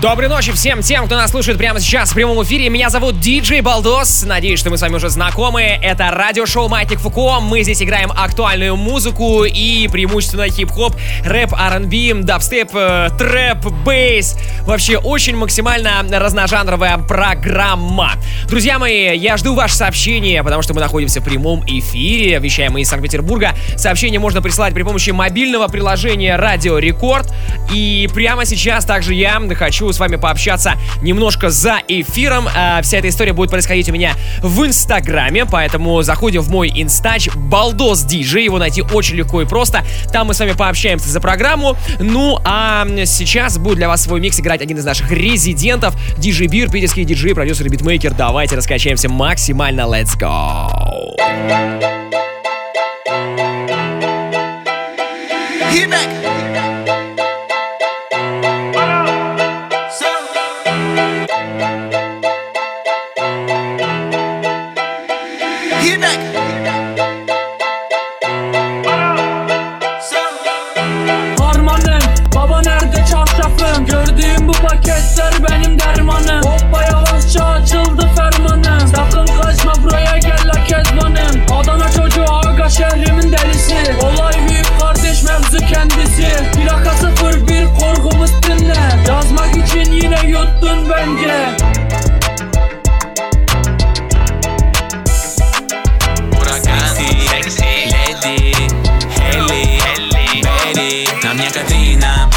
Доброй 0.00 0.30
ночи 0.30 0.50
всем 0.52 0.80
тем, 0.80 1.04
кто 1.04 1.16
нас 1.16 1.30
слушает 1.30 1.58
прямо 1.58 1.78
сейчас 1.78 2.12
в 2.12 2.14
прямом 2.14 2.42
эфире. 2.42 2.70
Меня 2.70 2.88
зовут 2.88 3.20
Диджей 3.20 3.60
Балдос. 3.60 4.24
Надеюсь, 4.24 4.58
что 4.58 4.70
мы 4.70 4.78
с 4.78 4.80
вами 4.80 4.94
уже 4.94 5.10
знакомы. 5.10 5.60
Это 5.60 6.10
радиошоу 6.10 6.68
Маятник 6.68 7.00
Фуко. 7.00 7.38
Мы 7.40 7.62
здесь 7.64 7.82
играем 7.82 8.10
актуальную 8.10 8.76
музыку 8.76 9.44
и 9.44 9.88
преимущественно 9.88 10.48
хип-хоп, 10.48 10.96
рэп, 11.22 11.52
R&B, 11.52 12.22
дабстеп, 12.22 12.70
э, 12.72 13.10
трэп, 13.18 13.66
bass. 13.84 14.38
Вообще 14.62 14.96
очень 14.96 15.36
максимально 15.36 16.02
разножанровая 16.10 16.96
программа. 16.96 18.12
Друзья 18.48 18.78
мои, 18.78 19.14
я 19.18 19.36
жду 19.36 19.54
ваше 19.54 19.74
сообщение, 19.74 20.42
потому 20.42 20.62
что 20.62 20.72
мы 20.72 20.80
находимся 20.80 21.20
в 21.20 21.24
прямом 21.24 21.62
эфире. 21.66 22.38
Вещаем 22.38 22.78
из 22.78 22.88
Санкт-Петербурга. 22.88 23.54
Сообщение 23.76 24.18
можно 24.18 24.40
присылать 24.40 24.72
при 24.72 24.82
помощи 24.82 25.10
мобильного 25.10 25.68
приложения 25.68 26.36
Радио 26.36 26.78
Рекорд. 26.78 27.30
И 27.70 28.08
прямо 28.14 28.46
сейчас 28.46 28.86
также 28.86 29.12
я 29.12 29.38
хочу 29.54 29.89
с 29.92 29.98
вами 29.98 30.16
пообщаться 30.16 30.74
немножко 31.02 31.50
за 31.50 31.78
эфиром. 31.88 32.48
А, 32.54 32.82
вся 32.82 32.98
эта 32.98 33.08
история 33.08 33.32
будет 33.32 33.50
происходить 33.50 33.88
у 33.88 33.92
меня 33.92 34.14
в 34.40 34.64
Инстаграме, 34.64 35.46
поэтому 35.46 36.02
заходим 36.02 36.42
в 36.42 36.50
мой 36.50 36.70
инстач 36.74 37.28
Балдос 37.34 38.02
Диджей. 38.02 38.44
Его 38.44 38.58
найти 38.58 38.82
очень 38.82 39.16
легко 39.16 39.42
и 39.42 39.44
просто. 39.44 39.84
Там 40.12 40.28
мы 40.28 40.34
с 40.34 40.40
вами 40.40 40.52
пообщаемся 40.52 41.08
за 41.08 41.20
программу. 41.20 41.76
Ну, 41.98 42.38
а 42.44 42.86
сейчас 43.06 43.58
будет 43.58 43.76
для 43.76 43.88
вас 43.88 44.02
свой 44.02 44.20
микс 44.20 44.38
играть 44.40 44.62
один 44.62 44.78
из 44.78 44.84
наших 44.84 45.10
резидентов. 45.10 45.94
Диджей 46.18 46.46
Бир, 46.46 46.70
питерский 46.70 47.04
диджей, 47.04 47.34
продюсер 47.34 47.66
и 47.66 47.68
битмейкер. 47.68 48.14
Давайте 48.14 48.56
раскачаемся 48.56 49.08
максимально. 49.08 49.82
Let's 49.82 50.18
go! 50.18 50.70
Мне 101.40 101.50
Катрина, 101.50 102.30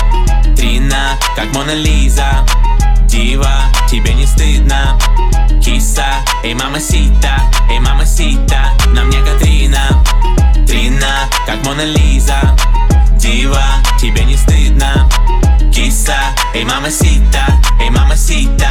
Трина, 0.56 1.18
как 1.36 1.54
Мона 1.54 1.74
Лиза. 1.74 2.46
Дива, 3.06 3.52
тебе 3.90 4.14
не 4.14 4.26
стыдно? 4.26 4.98
Киса, 5.62 6.06
эй, 6.44 6.54
мамасита, 6.54 7.42
эй, 7.70 7.80
мамасита 7.80 8.72
На 8.88 9.04
мне 9.04 9.20
Катрина, 9.20 10.04
Трина, 10.66 11.30
как 11.46 11.66
Мона 11.66 11.84
Лиза. 11.84 12.56
Дива, 13.18 13.64
тебе 14.00 14.24
не 14.24 14.38
стыдно? 14.38 15.10
Киса, 15.74 16.18
эй, 16.54 16.66
мамасита, 16.66 17.46
эй, 17.82 17.90
мамасита. 17.90 18.70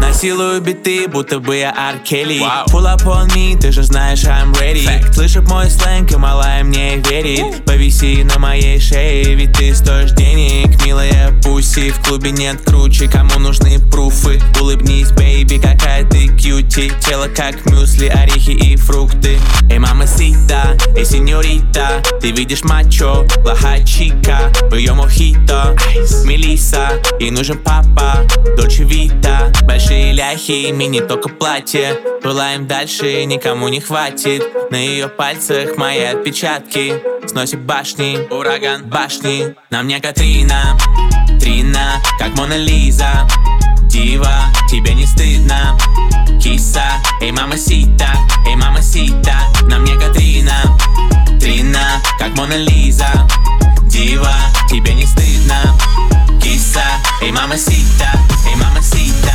Насилую 0.00 0.60
биты, 0.60 1.08
будто 1.08 1.40
бы 1.40 1.56
я 1.56 1.74
Ар 1.76 1.98
Келли. 1.98 2.40
Pull 2.68 2.86
up 2.86 3.04
on 3.04 3.28
me, 3.34 3.58
ты 3.58 3.72
же 3.72 3.82
знаешь, 3.82 4.24
I'm 4.24 4.52
ready. 4.54 5.12
Слышит 5.12 5.48
мой 5.48 5.68
сленг, 5.68 6.12
и 6.12 6.16
малая 6.16 6.62
мне 6.64 6.96
верит. 6.96 7.64
Повиси 7.64 8.22
на 8.22 8.38
моей 8.38 8.80
шее, 8.80 9.34
ведь 9.34 9.52
ты 9.52 9.74
стоишь 9.74 10.12
денег 10.12 10.84
Милая 10.84 11.32
пуси, 11.42 11.90
в 11.90 12.00
клубе 12.00 12.30
нет 12.30 12.60
круче 12.64 13.08
Кому 13.08 13.38
нужны 13.38 13.78
пруфы? 13.90 14.40
Улыбнись, 14.60 15.10
бейби, 15.12 15.58
какая 15.58 16.04
ты 16.04 16.28
кьюти. 16.28 16.92
Тело 17.00 17.28
как 17.28 17.66
мюсли, 17.66 18.06
орехи 18.06 18.50
и 18.50 18.76
фрукты. 18.76 19.38
Эй, 19.70 19.78
мама 19.78 20.06
сита, 20.06 20.76
эй, 20.96 21.04
сеньорита. 21.04 22.02
Ты 22.20 22.30
видишь 22.30 22.62
мачо, 22.62 23.26
плохая 23.42 23.84
чика. 23.84 24.52
В 24.70 24.74
ее 24.74 24.94
мохито, 24.94 25.76
Мелиса 26.24 27.00
Ей 27.20 27.30
нужен 27.30 27.58
папа, 27.58 28.26
Дольче 28.56 28.84
Вита. 28.84 29.52
Большие 29.62 30.12
ляхи, 30.12 30.70
мини 30.70 31.00
только 31.00 31.28
платье. 31.28 31.98
Пылаем 32.22 32.66
дальше, 32.66 33.24
никому 33.24 33.68
не 33.68 33.80
хватит. 33.80 34.42
На 34.70 34.76
ее 34.76 35.08
пальцах 35.08 35.76
мои 35.76 36.04
отпечатки. 36.04 37.02
Сносит 37.26 37.60
башни, 37.60 38.18
ураган 38.30 38.84
башни. 38.84 39.54
На 39.70 39.82
мне 39.82 40.00
Катрина, 40.00 40.78
Трина, 41.40 42.00
как 42.18 42.36
Мона 42.36 42.56
Лиза 42.56 43.26
Дива, 43.82 44.44
тебе 44.70 44.94
не 44.94 45.06
стыдно? 45.06 45.78
Киса, 46.42 46.84
эй, 47.20 47.32
мамасита, 47.32 48.08
эй, 48.46 48.54
мамасита 48.54 49.34
На 49.62 49.78
мне 49.78 49.94
Катрина, 49.96 50.54
Трина, 51.40 52.00
как 52.18 52.36
Мона 52.36 52.56
Лиза 52.56 53.08
Дива, 53.82 54.34
тебе 54.70 54.94
не 54.94 55.04
стыдно 55.04 55.74
mamacita, 56.78 57.18
hey 57.20 57.32
mamacita, 57.32 58.10
hey 58.44 58.54
mamacita. 58.54 59.34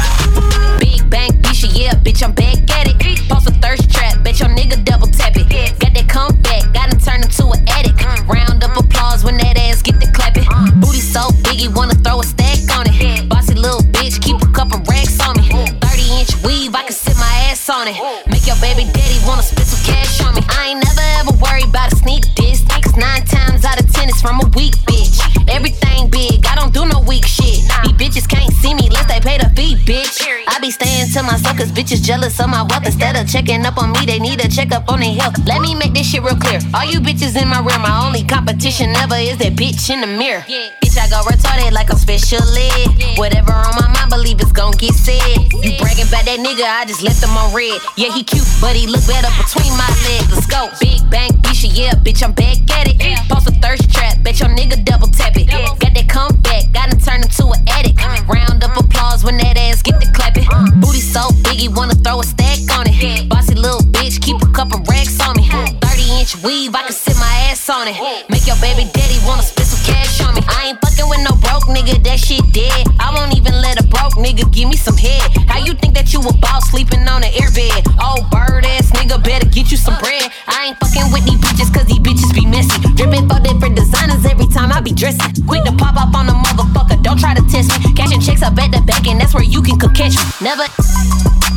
Big 0.80 1.10
bang, 1.10 1.32
bitch, 1.42 1.68
yeah, 1.76 1.94
bitch, 1.94 2.24
I'm 2.24 2.32
back 2.32 2.58
at 2.72 2.88
it. 2.88 3.20
Post 3.28 3.50
a 3.50 3.54
thirst 3.60 3.92
trap, 3.92 4.24
bet 4.24 4.40
your 4.40 4.50
nigga 4.50 4.84
double 4.86 5.08
tap 5.08 5.36
it. 5.36 5.50
Got 5.80 5.94
that 5.94 6.08
comeback, 6.08 6.74
got 6.74 6.94
him 6.94 7.00
turned 7.00 7.26
into 7.26 7.48
an 7.52 7.60
addict. 7.68 8.00
Round 8.28 8.64
up 8.64 8.78
applause 8.78 9.24
when 9.24 9.38
that 9.38 9.58
ass 9.58 9.82
get 9.82 10.00
the 10.00 10.08
clapping. 10.12 10.48
Booty 10.80 11.02
so 11.02 11.32
big, 11.44 11.60
he 11.60 11.68
wanna 11.68 11.96
throw 11.96 12.20
a 12.20 12.24
stack 12.24 12.60
on 12.78 12.88
it. 12.88 13.28
Bossy 13.28 13.56
little 13.56 13.84
bitch, 13.92 14.22
keep 14.22 14.40
a 14.42 14.48
couple 14.54 14.80
racks 14.88 15.20
on 15.20 15.36
me. 15.38 15.50
30 15.52 16.20
inch 16.20 16.32
weave, 16.44 16.74
I 16.76 16.84
can 16.84 16.94
sit 16.96 17.18
my 17.18 17.52
ass 17.52 17.70
on 17.70 17.88
it. 17.88 17.98
Make 18.28 18.48
your 18.48 18.58
baby 18.64 18.88
daddy 18.92 19.20
wanna 19.28 19.44
spit 19.44 19.68
some 19.68 19.84
cash 19.84 20.22
on 20.24 20.36
me. 20.36 20.42
I 20.48 20.72
ain't 20.72 20.84
never 20.84 21.06
ever 21.20 21.34
worried 21.44 21.68
about 21.68 21.92
a 21.92 21.96
sneak 21.96 22.24
diss. 22.36 22.64
Cause 22.64 22.96
nine 22.96 23.26
times 23.26 23.66
out 23.66 23.80
of 23.80 23.92
ten, 23.92 24.08
it's 24.08 24.22
from 24.22 24.40
a 24.40 24.48
weak 24.56 24.76
bitch. 24.88 25.20
Everything 25.54 26.10
big, 26.10 26.46
I 26.50 26.56
don't 26.56 26.74
do 26.74 26.84
no 26.86 27.00
weak 27.06 27.26
shit. 27.26 27.62
These 27.86 27.94
bitches 28.02 28.28
can't 28.28 28.52
see 28.54 28.74
me 28.74 28.88
unless 28.88 29.06
they 29.06 29.20
pay 29.22 29.38
the 29.38 29.50
fee, 29.54 29.78
bitch. 29.86 30.18
I 30.48 30.58
be 30.60 30.72
staying 30.72 31.14
to 31.14 31.22
myself 31.22 31.58
cause 31.58 31.72
bitches 31.72 32.02
jealous 32.02 32.40
of 32.40 32.50
my 32.50 32.64
wealth. 32.64 32.86
Instead 32.86 33.16
of 33.16 33.30
checking 33.30 33.64
up 33.64 33.78
on 33.78 33.92
me, 33.92 34.06
they 34.06 34.18
need 34.18 34.44
a 34.44 34.50
checkup 34.50 34.90
on 34.90 35.02
their 35.02 35.14
health. 35.14 35.38
Let 35.46 35.62
me 35.62 35.76
make 35.76 35.94
this 35.94 36.10
shit 36.10 36.24
real 36.24 36.36
clear. 36.36 36.60
All 36.74 36.86
you 36.86 37.00
bitches 37.00 37.40
in 37.40 37.48
my 37.48 37.62
rear, 37.62 37.78
my 37.78 38.02
only 38.02 38.24
competition 38.24 38.90
ever 38.98 39.14
is 39.16 39.38
that 39.38 39.54
bitch 39.54 39.94
in 39.94 40.02
the 40.02 40.08
mirror. 40.08 40.42
Bitch, 40.42 40.98
I 40.98 41.06
go 41.14 41.22
retarded 41.22 41.72
like 41.72 41.92
I'm 41.92 41.98
special 42.02 42.42
ed. 42.42 43.18
Whatever 43.22 43.54
on 43.54 43.78
my 43.78 43.94
mind, 43.94 44.10
believe 44.10 44.42
it's 44.42 44.52
gon' 44.52 44.74
get 44.82 44.96
said. 44.96 45.38
You 45.54 45.78
bragging 45.78 46.10
about 46.10 46.26
that 46.26 46.42
nigga, 46.42 46.66
I 46.66 46.86
just 46.90 47.04
left 47.04 47.22
him 47.22 47.38
on 47.38 47.54
red. 47.54 47.78
Yeah, 47.96 48.10
he 48.10 48.24
cute, 48.24 48.48
but 48.60 48.76
he 48.76 48.88
look 48.88 49.06
better 49.06 49.30
between 49.38 49.70
my 49.78 49.90
legs. 50.10 50.34
Let's 50.34 50.50
go. 50.50 50.74
Big 50.82 50.98
bang, 51.14 51.30
bitch, 51.46 51.62
yeah, 51.70 51.94
bitch, 51.94 52.24
I'm 52.26 52.34
back 52.34 52.58
at 52.74 52.90
it. 52.90 52.98
Post 53.30 53.48
a 53.48 53.54
thirst 53.62 53.94
trap, 53.94 54.18
bet 54.24 54.40
your 54.40 54.50
nigga 54.50 54.84
double 54.84 55.08
tap 55.08 55.38
it. 55.38 55.43
Got 55.50 55.94
that 55.94 56.10
comeback, 56.10 56.72
got 56.72 56.94
him 56.94 57.00
turned 57.00 57.26
into 57.26 57.48
an 57.48 57.62
addict. 57.68 58.00
Uh. 58.02 58.24
Round 58.28 58.64
up 58.64 58.78
applause 58.78 59.24
when 59.24 59.38
that 59.38 59.58
ass 59.58 59.82
get 59.82 60.00
the 60.00 60.12
clapping. 60.14 60.48
Uh. 60.52 60.83
So 61.14 61.30
big, 61.46 61.62
he 61.62 61.70
wanna 61.70 61.94
throw 61.94 62.22
a 62.22 62.24
stack 62.26 62.58
on 62.74 62.90
it. 62.90 63.30
Bossy 63.30 63.54
little 63.54 63.86
bitch, 63.94 64.20
keep 64.20 64.42
a 64.42 64.50
couple 64.50 64.82
racks 64.90 65.22
on 65.22 65.38
me. 65.38 65.46
30 65.46 66.10
inch 66.18 66.34
weave, 66.42 66.74
I 66.74 66.90
can 66.90 66.92
sit 66.92 67.14
my 67.22 67.54
ass 67.54 67.70
on 67.70 67.86
it. 67.86 67.94
Make 68.34 68.48
your 68.50 68.58
baby 68.58 68.90
daddy 68.90 69.22
wanna 69.22 69.46
spit 69.46 69.68
some 69.70 69.86
cash 69.86 70.26
on 70.26 70.34
me. 70.34 70.42
I 70.50 70.74
ain't 70.74 70.82
fucking 70.82 71.06
with 71.06 71.22
no 71.22 71.38
broke 71.38 71.70
nigga, 71.70 72.02
that 72.02 72.18
shit 72.18 72.42
dead. 72.50 72.90
I 72.98 73.14
won't 73.14 73.38
even 73.38 73.54
let 73.62 73.78
a 73.78 73.86
broke 73.86 74.18
nigga 74.18 74.50
give 74.50 74.68
me 74.68 74.76
some 74.76 74.98
head. 74.98 75.22
How 75.46 75.62
you 75.62 75.78
think 75.78 75.94
that 75.94 76.14
you 76.14 76.20
a 76.20 76.34
boss 76.42 76.72
sleeping 76.72 77.06
on 77.06 77.22
an 77.22 77.30
airbed? 77.38 77.94
Oh, 78.02 78.26
bird 78.34 78.66
ass 78.66 78.90
nigga, 78.98 79.22
better 79.24 79.46
get 79.46 79.70
you 79.70 79.78
some 79.78 79.94
bread. 80.02 80.34
I 80.50 80.74
ain't 80.74 80.78
fucking 80.82 81.14
with 81.14 81.30
these 81.30 81.38
bitches 81.38 81.70
cause 81.70 81.86
these 81.86 82.02
bitches 82.02 82.34
be 82.34 82.42
messy. 82.50 82.82
Dripping 82.98 83.30
for 83.30 83.38
different 83.38 83.78
designers 83.78 84.26
every 84.26 84.50
time 84.50 84.74
I 84.74 84.82
be 84.82 84.92
dressing. 84.92 85.46
Quick 85.46 85.62
to 85.70 85.74
pop 85.78 85.94
up 85.94 86.10
on 86.18 86.26
a 86.26 86.34
motherfucker, 86.34 86.98
don't 87.06 87.20
try 87.22 87.38
to 87.38 87.46
test 87.54 87.70
me. 87.70 87.94
Cashing 87.94 88.20
checks 88.20 88.42
up 88.42 88.58
at 88.58 88.74
the 88.74 88.82
bank 88.82 89.06
and 89.06 89.22
that's 89.22 89.36
where 89.38 89.46
you 89.46 89.62
can 89.62 89.78
cook 89.78 89.94
catch 89.94 90.18
me. 90.18 90.26
Never. 90.42 90.66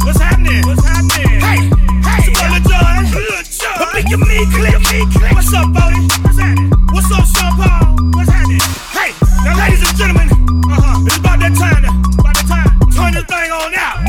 What's 0.05 0.21
happening? 0.21 0.63
What's 0.67 0.85
happening? 0.85 1.41
Hey, 1.41 1.71
hey, 2.03 2.31
it's 2.31 2.39
Lil 2.39 2.63
Jon. 2.67 3.05
Lil 3.11 3.43
Jon. 3.47 3.77
But 3.79 3.89
think 3.93 4.13
of 4.15 4.21
me, 4.27 4.39
click, 4.55 4.79
click. 4.83 5.33
What's 5.33 5.53
up, 5.55 5.73
Bodie? 5.73 6.07
What's 6.23 6.39
happening? 6.39 6.71
What's 6.93 7.11
up, 7.13 7.27
Sean 7.27 7.53
Paul? 7.59 7.97
What's 8.15 8.31
happening? 8.31 8.63
Hey, 8.95 9.11
now, 9.45 9.59
ladies 9.59 9.83
and 9.87 9.97
gentlemen, 9.97 10.29
uh-huh, 10.71 11.07
it's 11.07 11.17
about 11.19 11.39
that 11.41 11.55
time 11.55 11.83
to, 11.83 11.91
about 12.21 12.35
that 12.35 12.47
time, 12.47 12.71
turn 12.91 13.15
this 13.15 13.25
thing 13.25 13.51
on 13.51 13.75
out. 13.75 14.06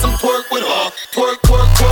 some 0.00 0.12
twerk 0.12 0.50
with 0.50 0.62
her. 0.62 0.90
Twerk, 1.12 1.40
twerk, 1.42 1.68
twerk. 1.76 1.87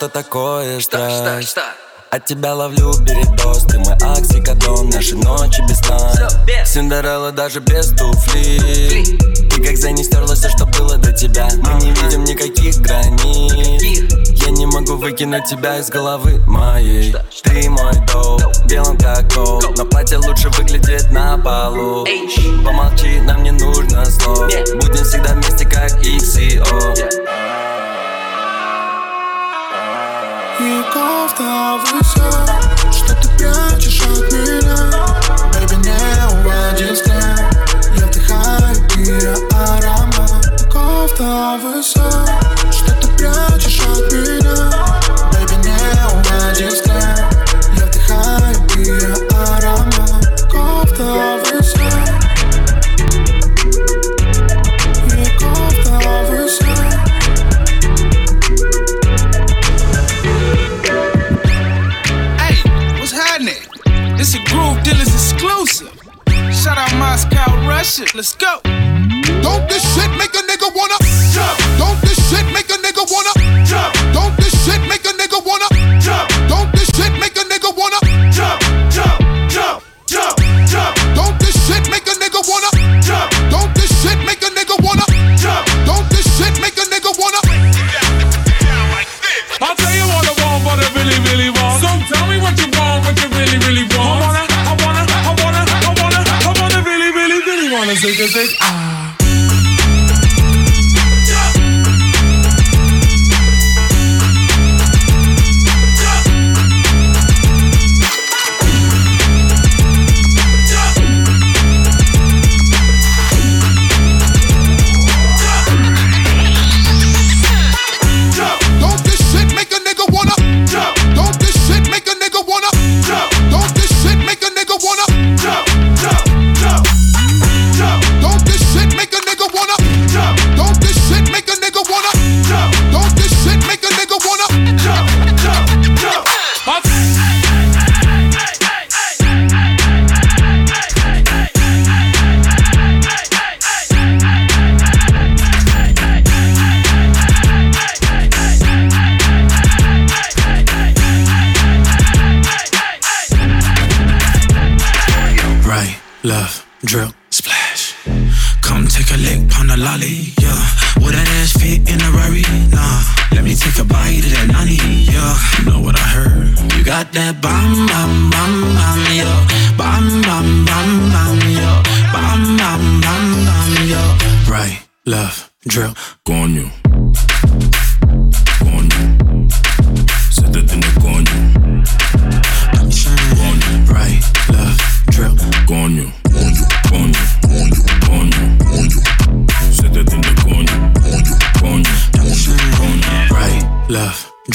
что 0.00 0.08
такое 0.08 0.80
страсть? 0.80 1.58
От 2.10 2.24
тебя 2.24 2.54
ловлю 2.54 2.90
передоз 3.04 3.64
Ты 3.64 3.78
мой 3.80 3.92
оксикодон, 3.96 4.88
а 4.88 4.94
наши 4.94 5.14
ночи 5.14 5.62
без 5.68 5.76
сна. 5.80 6.10
Синдерелла 6.64 7.32
даже 7.32 7.60
без 7.60 7.88
туфли. 7.90 9.04
И 9.04 9.62
как 9.62 9.76
за 9.76 9.90
ней 9.90 10.02
стерлось 10.02 10.38
все, 10.38 10.48
что 10.48 10.64
было 10.64 10.96
до 10.96 11.12
тебя. 11.12 11.50
Мы 11.52 11.82
не 11.82 11.90
видим 11.90 12.24
никаких 12.24 12.78
границ. 12.78 13.82
Я 14.42 14.50
не 14.52 14.64
могу 14.64 14.96
выкинуть 14.96 15.44
тебя 15.44 15.76
из 15.76 15.90
головы 15.90 16.38
моей. 16.46 17.14
Ты 17.42 17.68
мой 17.68 17.92
доп, 18.10 18.40
белым 18.70 18.96
как 18.96 19.30
гол 19.34 19.62
Но 19.76 19.84
платье 19.84 20.16
лучше 20.16 20.48
выглядит 20.48 21.10
на 21.10 21.36
полу. 21.36 22.06
Помолчи, 22.64 23.20
нам 23.20 23.42
не 23.42 23.50
нужно 23.50 24.06
слов. 24.06 24.50
Будем 24.76 25.04
всегда 25.04 25.34
вместе, 25.34 25.68
как 25.68 26.02
X 26.02 26.38
и 26.38 26.58
O 26.58 27.49
И 30.62 30.82
кофта 30.92 31.78
высо 31.86 32.46
Что 32.92 33.14
ты 33.14 33.28
прячешь 33.38 34.02
от 34.02 34.30
меня? 34.30 34.92
Baby, 35.54 35.76
не 35.78 35.96
уводи 36.34 36.94
сны 36.94 37.14
Я 37.96 38.06
вдыхаю 38.06 38.76
ее 38.98 39.34
аромат 39.54 40.68
Кофта 40.70 41.58
высо 41.62 42.26
Что 42.70 42.92
ты 43.00 43.08
прячешь 43.16 43.80
от 43.80 44.12
меня? 44.12 44.89
Moscow, 67.20 67.68
Russia. 67.68 68.04
Let's 68.14 68.34
go. 68.34 68.60
Don't 69.42 69.68
this 69.68 69.84
shit 69.94 70.10
make 70.16 70.32
a 70.32 70.42
nigga 70.48 70.74
wanna 70.74 70.96
jump? 71.34 71.58
Don't 71.76 72.00
this 72.00 72.16
shit 72.30 72.46
make 72.54 72.70
a 72.70 72.78
nigga 72.80 73.04
wanna 73.12 73.64
jump? 73.66 73.99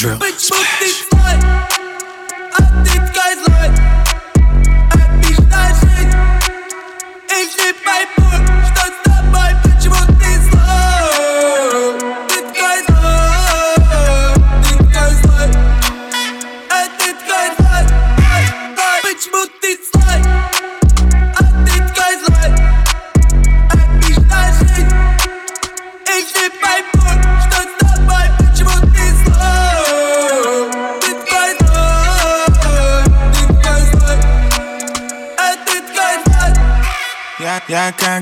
drill. 0.06 0.20
Bitch, 0.20 0.50
this 0.80 0.95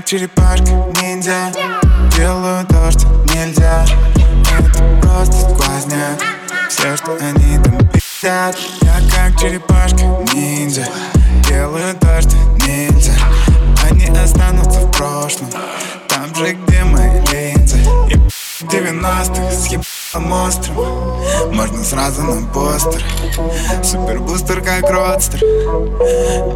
как 0.03 0.05
черепашка 0.05 0.71
ниндзя. 1.01 1.51
Делаю 2.15 2.65
то, 2.67 2.91
что 2.91 3.07
нельзя. 3.33 3.85
Это 4.59 4.83
просто 5.01 5.33
сквозняк 5.33 6.21
Все, 6.69 6.95
что 6.97 7.15
они 7.15 7.57
там 7.63 7.77
пи***ят. 7.89 8.57
Я 8.81 8.95
как 9.11 9.39
черепашка 9.39 10.03
ниндзя. 10.33 10.87
Делаю 11.47 11.95
то, 11.95 12.21
что 12.21 12.35
нельзя. 12.65 13.13
Они 13.89 14.05
останутся 14.17 14.81
в 14.81 14.91
прошлом. 14.91 15.49
Там 16.09 16.33
же, 16.35 16.53
где 16.53 16.83
мои 16.83 17.21
линзы. 17.31 17.79
90-х 18.61 19.51
съеб 19.51 19.81
ебаным 20.13 20.31
острым 20.31 20.75
Можно 21.53 21.83
сразу 21.83 22.21
на 22.21 22.47
постер. 22.53 23.03
Супербустер 23.83 24.61
как 24.61 24.89
родстер. 24.89 25.39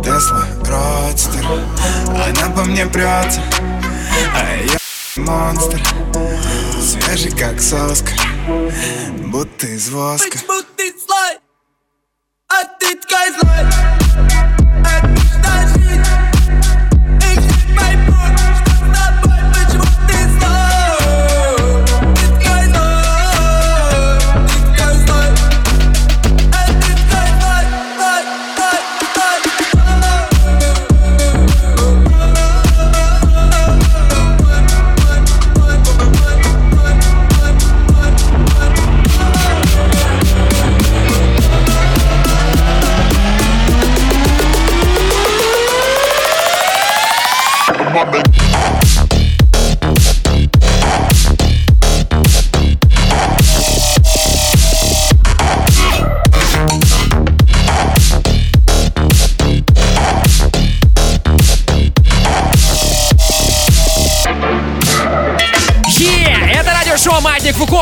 Тесла 0.04 0.46
родстер. 0.66 1.46
Она 2.10 2.54
по 2.56 2.64
мне 2.64 2.86
прется. 2.86 3.42
А 4.34 4.56
я 4.64 4.78
монстр. 5.24 5.82
Свежий 6.82 7.32
как 7.32 7.60
соска. 7.62 8.12
Будто 9.26 9.68
из 9.68 9.90
воска. 9.90 10.38
Будто 10.48 10.84
слой 11.06 11.38
А 12.50 12.64
ты 12.80 12.96
ткай 12.96 13.32
злой 13.32 14.37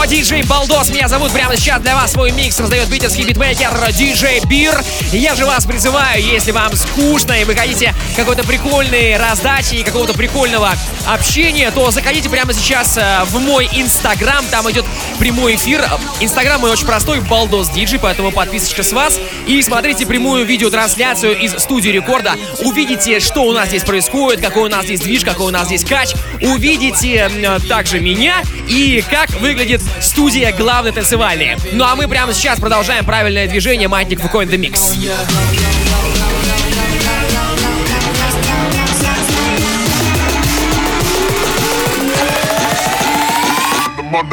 Диджей 0.07 0.43
Балдос. 0.43 0.89
Меня 0.89 1.07
зовут 1.07 1.31
прямо 1.31 1.57
сейчас 1.57 1.81
для 1.81 1.95
вас 1.95 2.11
свой 2.11 2.31
микс 2.31 2.59
раздает 2.59 2.89
питерский 2.89 3.23
битмейкер 3.23 3.91
диджей 3.91 4.39
Бир. 4.45 4.79
Я 5.11 5.35
же 5.35 5.45
вас 5.45 5.65
призываю, 5.65 6.23
если 6.23 6.51
вам 6.51 6.75
скучно 6.75 7.33
и 7.33 7.43
вы 7.43 7.55
хотите 7.55 7.93
какой-то 8.15 8.43
прикольной 8.43 9.17
раздачи 9.17 9.75
и 9.75 9.83
какого-то 9.83 10.13
прикольного 10.13 10.73
общения, 11.07 11.71
то 11.71 11.89
заходите 11.91 12.29
прямо 12.29 12.53
сейчас 12.53 12.97
э, 12.97 13.23
в 13.25 13.39
мой 13.39 13.67
инстаграм, 13.73 14.45
там 14.51 14.69
идет 14.69 14.85
прямой 15.25 15.55
эфир. 15.55 15.83
Инстаграм 16.19 16.61
мой 16.61 16.69
очень 16.69 16.85
простой, 16.85 17.19
Балдос 17.19 17.69
Диджей, 17.69 17.97
поэтому 17.97 18.31
подписочка 18.31 18.83
с 18.83 18.91
вас. 18.91 19.19
И 19.47 19.59
смотрите 19.63 20.05
прямую 20.05 20.45
видеотрансляцию 20.45 21.35
из 21.39 21.53
студии 21.53 21.89
рекорда. 21.89 22.35
Увидите, 22.59 23.19
что 23.19 23.41
у 23.41 23.51
нас 23.51 23.69
здесь 23.69 23.81
происходит, 23.81 24.39
какой 24.39 24.65
у 24.65 24.69
нас 24.69 24.85
здесь 24.85 24.99
движ, 24.99 25.23
какой 25.23 25.47
у 25.47 25.49
нас 25.49 25.65
здесь 25.65 25.83
кач. 25.83 26.13
Увидите 26.43 27.27
э, 27.27 27.59
также 27.67 28.01
меня 28.01 28.43
и 28.67 29.03
как 29.09 29.31
выглядит 29.41 29.81
студия 29.99 30.51
главной 30.51 30.91
танцевальной. 30.91 31.57
Ну 31.71 31.83
а 31.85 31.95
мы 31.95 32.07
прямо 32.07 32.31
сейчас 32.31 32.59
продолжаем 32.59 33.03
правильное 33.03 33.47
движение 33.47 33.87
Маятник 33.87 34.21
Фуко 34.21 34.43
in 34.43 34.51
the 34.51 34.59
Mix. 34.59 34.95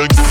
Quit 0.03 0.22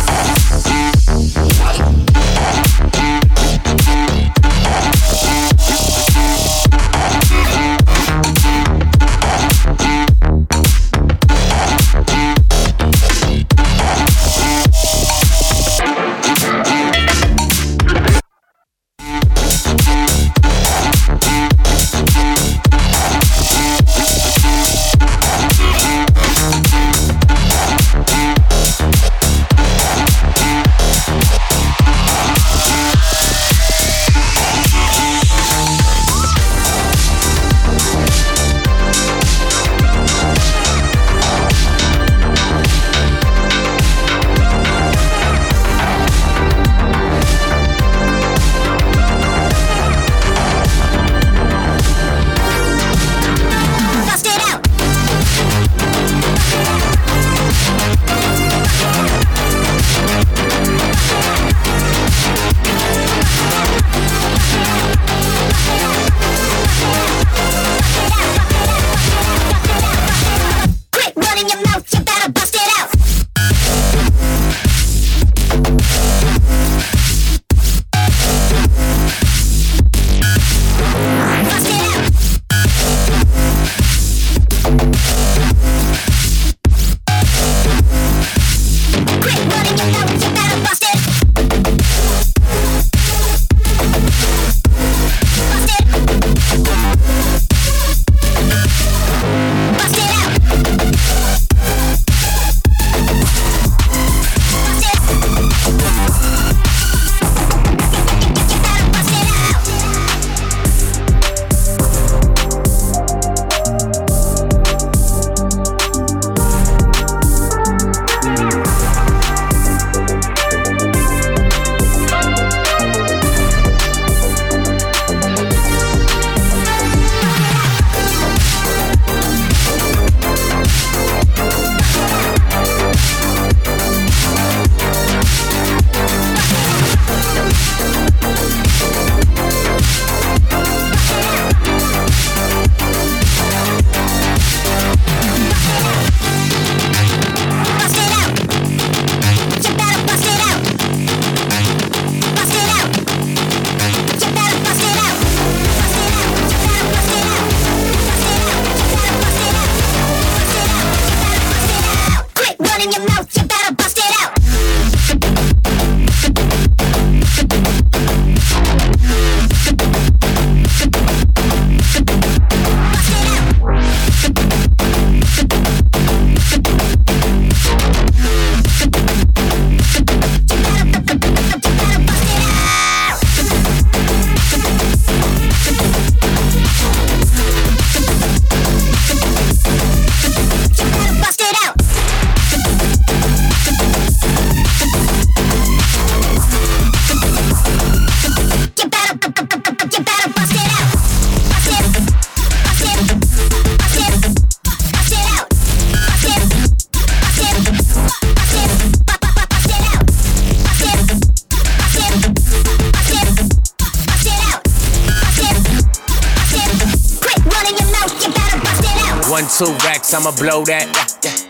racks, 220.12 220.14
I'ma 220.14 220.32
blow 220.36 220.64
that. 220.66 220.88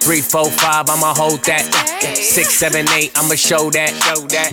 Three, 0.01 0.21
four, 0.21 0.49
five, 0.49 0.89
I'ma 0.89 1.13
hold 1.13 1.43
that. 1.45 1.65
Six, 2.15 2.55
seven, 2.55 2.87
eight, 2.93 3.11
I'ma 3.15 3.35
show 3.35 3.69
that. 3.71 3.91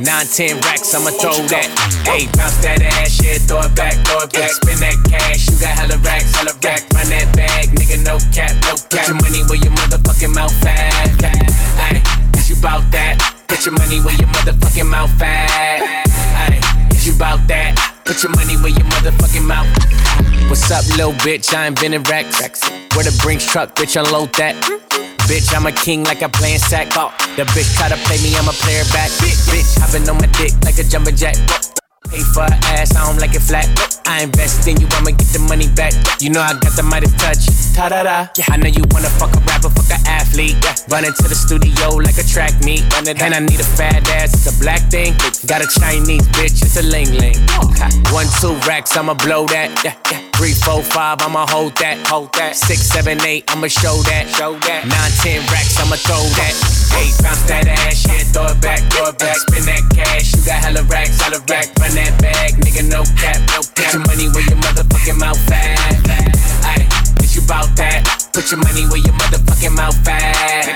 Nine, 0.01 0.27
ten 0.27 0.61
racks, 0.61 0.95
I'ma 0.95 1.11
throw 1.11 1.37
that. 1.49 1.69
Hey, 2.05 2.27
bounce 2.37 2.59
that 2.63 2.83
ass, 2.83 3.21
yeah, 3.23 3.39
throw 3.39 3.61
it 3.61 3.75
back, 3.75 3.95
throw 4.07 4.25
it 4.25 4.33
back. 4.33 4.51
Spin 4.51 4.79
that 4.81 4.97
cash, 5.09 5.49
you 5.49 5.57
got 5.61 5.75
hella 5.77 5.99
racks, 5.99 6.35
hella 6.35 6.53
rack. 6.65 6.85
Run 6.93 7.09
that 7.11 7.29
bag, 7.37 7.69
nigga, 7.73 8.05
no 8.05 8.19
cap, 8.33 8.53
no 8.65 8.77
cap. 8.77 8.89
Put 8.91 9.09
your 9.09 9.21
money 9.21 9.43
where 9.49 9.61
your 9.61 9.73
motherfucking 9.73 10.35
mouth 10.35 10.67
at. 10.67 11.25
Ay, 11.25 12.01
you 12.49 12.57
bout 12.61 12.85
that? 12.93 13.17
Put 13.49 13.65
your 13.65 13.75
money 13.77 14.01
where 14.01 14.17
your 14.17 14.29
motherfucking 14.29 14.89
mouth 14.89 15.23
at. 15.23 15.48
Put 18.09 18.23
your 18.23 18.33
money 18.33 18.57
where 18.57 18.73
your 18.73 18.89
motherfucking 18.89 19.45
mouth. 19.45 19.69
What's 20.49 20.71
up, 20.71 20.81
little 20.97 21.13
bitch? 21.21 21.53
I 21.53 21.67
invented 21.67 22.09
racks. 22.09 22.41
Where 22.97 23.05
the 23.05 23.13
Brinks 23.21 23.45
truck, 23.45 23.75
bitch, 23.77 24.01
unload 24.01 24.33
that. 24.41 24.57
Bitch, 25.29 25.53
I'm 25.55 25.67
a 25.67 25.73
king 25.73 26.05
like 26.05 26.23
I'm 26.23 26.31
playing 26.31 26.59
sack. 26.59 26.89
Oh, 26.97 27.13
the 27.37 27.45
bitch 27.53 27.69
try 27.77 27.93
to 27.93 28.01
play 28.09 28.17
me, 28.25 28.33
I'm 28.33 28.49
a 28.49 28.57
player 28.65 28.81
back. 28.97 29.13
Bitch, 29.53 29.77
hopping 29.77 30.09
on 30.09 30.17
my 30.17 30.27
dick 30.41 30.57
like 30.65 30.79
a 30.81 30.89
jumping 30.89 31.17
jack. 31.17 31.37
Pay 32.09 32.25
for 32.33 32.49
her 32.49 32.59
ass, 32.81 32.97
I 32.97 33.05
don't 33.05 33.21
like 33.21 33.37
it 33.37 33.45
flat. 33.45 33.69
I 34.09 34.23
invest 34.25 34.67
in 34.67 34.81
you, 34.81 34.89
I'ma 34.97 35.13
get 35.13 35.29
the 35.37 35.45
money 35.45 35.69
back. 35.77 35.93
You 36.19 36.31
know 36.31 36.41
I 36.41 36.57
got 36.57 36.73
the 36.81 36.83
mighty 36.83 37.13
touch. 37.21 37.45
Ta 37.77 37.93
da 37.93 38.09
da. 38.09 38.33
I 38.49 38.57
know 38.57 38.73
you 38.73 38.89
wanna 38.89 39.13
fuck 39.21 39.37
a 39.37 39.41
rapper, 39.45 39.69
fuck 40.89 41.03
a 41.03 41.05
athlete. 41.05 41.05
Run 41.05 41.05
into 41.05 41.23
the 41.29 41.35
studio 41.35 41.97
like 41.97 42.19
a 42.19 42.25
track 42.25 42.53
meet. 42.65 42.85
And 42.97 43.35
I 43.35 43.41
need 43.41 43.61
a 43.61 43.65
fat 43.65 44.09
ass, 44.11 44.35
it's 44.35 44.47
a 44.47 44.61
black 44.61 44.81
thing. 44.91 45.15
Got 45.47 45.63
a 45.63 45.69
Chinese 45.81 46.27
bitch, 46.29 46.63
it's 46.63 46.77
a 46.77 46.83
ling 46.83 47.13
ling. 47.13 47.37
One, 48.13 48.27
two 48.41 48.55
racks, 48.67 48.97
I'ma 48.97 49.15
blow 49.15 49.47
that. 49.47 49.71
Three, 50.37 50.55
four, 50.55 50.83
five, 50.83 51.21
I'ma 51.23 51.47
hold 51.49 51.77
that. 51.79 51.99
Hold 52.07 52.33
that. 52.35 52.57
Six, 52.57 52.81
seven, 52.83 53.21
eight, 53.23 53.45
I'ma 53.49 53.69
show 53.69 54.03
that. 54.05 54.29
Show 54.37 54.55
that. 54.55 54.87
Nine, 54.87 55.13
ten 55.23 55.41
racks, 55.51 55.79
I'ma 55.79 55.97
throw 55.97 56.23
that. 56.39 56.55
Eight, 56.99 57.15
bounce 57.23 57.43
that 57.51 57.67
ass, 57.67 58.07
yeah, 58.07 58.25
throw 58.33 58.47
it 58.47 58.61
back, 58.61 58.81
throw 58.91 59.09
it 59.11 59.19
back. 59.19 59.37
Spin 59.37 59.65
that 59.67 59.83
cash, 59.95 60.35
you 60.35 60.43
got 60.45 60.63
hella 60.63 60.83
racks, 60.85 61.21
hella 61.21 61.41
rack. 61.49 61.69
Run 61.79 61.95
that 61.95 62.21
bag, 62.21 62.55
nigga, 62.55 62.89
no 62.89 63.05
cap, 63.19 63.39
no 63.53 63.61
cap. 63.63 63.75
Put 63.75 63.93
your 63.95 64.03
money 64.07 64.27
where 64.31 64.47
your 64.47 64.59
motherfucking 64.59 65.19
mouth 65.19 65.53
at. 65.53 65.79
Ay, 66.09 66.33
is 66.41 66.78
you 66.78 66.78
bout 67.49 67.73
that? 67.81 68.05
Put 68.37 68.53
your 68.53 68.61
money 68.61 68.85
where 68.93 69.01
your 69.01 69.17
motherfucking 69.17 69.73
mouth 69.73 69.97
at. 70.05 70.69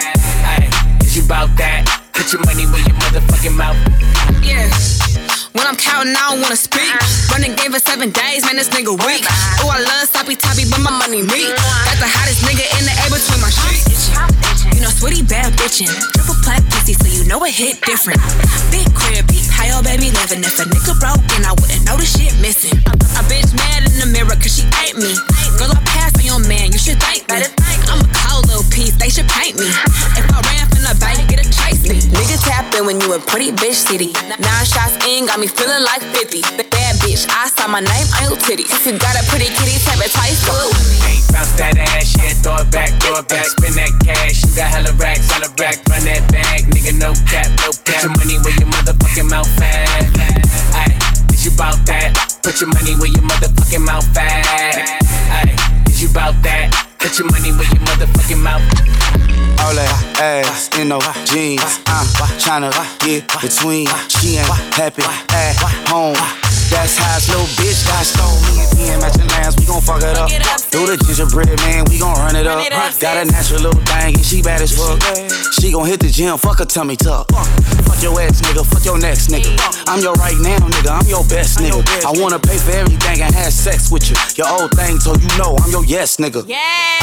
Ay, 0.49 0.65
is 1.05 1.15
you 1.15 1.23
bout 1.29 1.53
that? 1.61 1.85
Put 2.17 2.33
your 2.33 2.41
money 2.49 2.65
where 2.73 2.81
your 2.81 2.97
motherfucking 2.97 3.53
mouth. 3.53 3.77
Yeah. 4.41 4.73
When 5.53 5.69
I'm 5.69 5.77
counting, 5.77 6.17
I 6.17 6.33
don't 6.33 6.41
wanna 6.41 6.57
speak. 6.57 6.89
Running 7.29 7.53
game 7.61 7.77
for 7.77 7.79
seven 7.79 8.09
days, 8.09 8.49
man, 8.49 8.57
this 8.57 8.73
nigga 8.73 8.97
weak. 9.05 9.21
Oh, 9.61 9.69
I 9.69 9.85
love 9.85 10.09
sloppy 10.09 10.35
toppy, 10.35 10.65
but 10.65 10.81
my 10.81 10.91
money 10.97 11.21
meat. 11.21 11.53
Got 11.53 12.01
the 12.01 12.09
hottest 12.09 12.41
nigga 12.41 12.65
in 12.81 12.89
the 12.89 12.95
air 13.05 13.13
between 13.13 13.41
my 13.45 13.53
sheets. 13.53 14.09
You 14.73 14.81
know, 14.81 14.89
sweetie 14.89 15.23
bad 15.29 15.53
bitchin'. 15.61 15.93
Triple 16.17 16.41
plat 16.41 16.65
pussy, 16.73 16.97
so 16.97 17.05
you 17.05 17.29
know 17.29 17.45
it 17.45 17.53
hit 17.53 17.85
different. 17.85 18.19
Big 18.73 18.89
crib, 18.97 19.29
big 19.29 19.45
high, 19.53 19.77
oh 19.77 19.85
baby 19.85 20.09
living. 20.09 20.41
If 20.41 20.57
a 20.57 20.65
nigga 20.65 20.97
broke, 20.97 21.21
then 21.29 21.45
I 21.45 21.53
wouldn't 21.53 21.85
know 21.85 22.01
the 22.01 22.09
shit 22.09 22.33
missing. 22.41 22.81
A, 22.89 22.97
a 22.97 23.23
bitch 23.29 23.53
mad 23.53 23.85
in 23.93 24.01
the 24.01 24.09
mirror, 24.09 24.35
cause 24.41 24.57
she 24.57 24.65
ain't 24.81 24.97
me. 24.97 25.13
Girl, 25.61 25.69
I 25.69 25.79
your 26.33 26.49
man, 26.49 26.73
you 26.73 26.81
should 26.81 26.97
thank 26.97 27.29
me. 27.29 27.45
I'm 27.93 28.01
a 28.01 28.09
cold 28.25 28.49
little 28.49 28.65
piece, 28.73 28.97
they 28.97 29.13
should 29.13 29.29
paint 29.29 29.61
me. 29.61 29.69
If 30.17 30.25
I 30.33 30.41
ran 30.41 30.65
from 30.73 30.83
the 30.89 30.97
bank, 30.97 31.29
get 31.29 31.45
a 31.45 31.49
chase 31.49 31.85
me. 31.85 32.01
Niggas 32.09 32.41
tapping 32.49 32.89
when 32.89 33.01
you 33.01 33.13
a 33.13 33.21
pretty 33.21 33.53
bitch 33.53 33.85
city. 33.85 34.17
Nine 34.41 34.65
shots 34.65 34.97
in, 35.05 35.29
got 35.29 35.37
me 35.37 35.47
feeling 35.47 35.85
like 35.85 36.01
50. 36.01 36.41
Bad 36.73 36.97
bitch, 37.05 37.29
I 37.29 37.53
saw 37.53 37.69
my 37.69 37.85
name 37.85 38.09
on 38.17 38.33
your 38.33 38.39
titties. 38.41 38.73
If 38.73 38.89
you 38.89 38.97
got 38.97 39.13
a 39.21 39.23
pretty 39.29 39.53
kitty, 39.53 39.77
type 39.85 40.01
of 40.01 40.09
tight, 40.09 40.37
do 40.49 40.57
it 40.57 40.69
with 40.73 40.89
me. 40.89 41.21
Bounce 41.37 41.53
that 41.61 41.77
ass, 41.77 42.17
yeah, 42.17 42.33
throw 42.41 42.57
it 42.65 42.71
back, 42.73 42.89
throw 43.05 43.21
it 43.21 43.29
back. 43.29 43.47
Spin 43.53 43.77
that 43.77 43.93
cash, 44.01 44.41
you 44.41 44.57
got 44.57 44.73
hella 44.73 44.93
racks, 44.97 45.29
hella 45.29 45.53
rack. 45.61 45.85
Run 45.93 46.01
that 46.09 46.25
bag, 46.33 46.65
nigga, 46.73 46.97
no 46.97 47.13
cap, 47.29 47.49
no 47.61 47.77
cap. 47.85 48.01
Put 48.01 48.09
your 48.09 48.17
money 48.17 48.37
where 48.41 48.57
your 48.57 48.71
motherfucking 48.73 49.29
mouth 49.29 49.61
at. 49.61 50.09
Ay, 50.81 50.97
is 51.29 51.45
you 51.45 51.53
bout 51.61 51.77
that? 51.85 52.17
Put 52.41 52.57
your 52.61 52.73
money 52.73 52.97
where 52.97 53.13
your 53.13 53.25
motherfucking 53.29 53.85
mouth 53.85 54.17
at. 54.17 54.81
Ay, 55.29 55.53
is 55.53 55.82
you 56.03 56.09
bout 56.13 56.35
that? 56.43 56.75
Put 56.99 57.17
your 57.19 57.31
money 57.31 57.53
where 57.53 57.69
your 57.71 57.83
motherfucking 57.87 58.43
mouth. 58.43 58.63
All 59.63 59.75
that 59.75 60.19
ass 60.19 60.69
in 60.77 60.89
no 60.89 60.99
jeans. 61.25 61.63
I'm 61.87 62.07
tryna 62.43 62.73
get 62.99 63.31
between. 63.41 63.87
She 64.09 64.37
ain't 64.39 64.49
happy 64.75 65.03
at 65.31 65.55
home. 65.87 66.42
That's 66.73 66.97
how 66.97 67.15
this 67.15 67.29
little 67.29 67.47
bitch 67.61 67.85
got 67.87 68.05
stole 68.05 68.41
me 68.49 68.65
again. 68.65 68.99
Matching 69.01 69.29
lines, 69.29 69.57
we 69.57 69.65
gon' 69.67 69.81
fuck 69.83 70.03
it 70.03 70.17
up. 70.17 70.29
Do 70.73 70.87
the 70.89 70.97
gingerbread 70.97 71.61
man, 71.61 71.85
we 71.89 71.99
gon' 71.99 72.17
run 72.17 72.35
it 72.35 72.47
up. 72.47 72.65
Got 72.99 73.21
a 73.21 73.25
natural 73.31 73.69
little 73.69 73.83
thing, 73.85 74.17
and 74.17 74.25
she 74.25 74.43
bad 74.43 74.63
as 74.63 74.73
fuck. 74.73 74.99
She 75.61 75.71
gon' 75.71 75.87
hit 75.87 76.01
the 76.01 76.09
gym, 76.09 76.39
fuck 76.39 76.59
her 76.59 76.65
tummy 76.65 76.97
tuck. 76.97 77.29
Fuck 77.31 78.03
your 78.03 78.19
ex 78.21 78.41
nigga, 78.41 78.65
fuck 78.65 78.85
your 78.85 78.99
next 78.99 79.29
nigga. 79.29 79.53
I'm 79.87 80.01
your 80.01 80.15
right 80.15 80.39
now 80.41 80.59
nigga, 80.59 80.91
I'm 80.91 81.07
your 81.07 81.25
best 81.29 81.59
nigga. 81.59 81.85
I 82.05 82.11
wanna 82.21 82.39
pay 82.39 82.59
for 82.59 82.73
everything 82.73 83.21
and 83.21 83.35
have 83.35 83.53
sex 83.53 83.93
with 83.93 84.09
you. 84.11 84.17
Your 84.35 84.49
old 84.49 84.73
thing, 84.73 84.99
so 84.99 85.15
you 85.15 85.29
know 85.39 85.57
I'm 85.61 85.71
your 85.71 85.85
yes 85.85 86.17
nigga. 86.17 86.43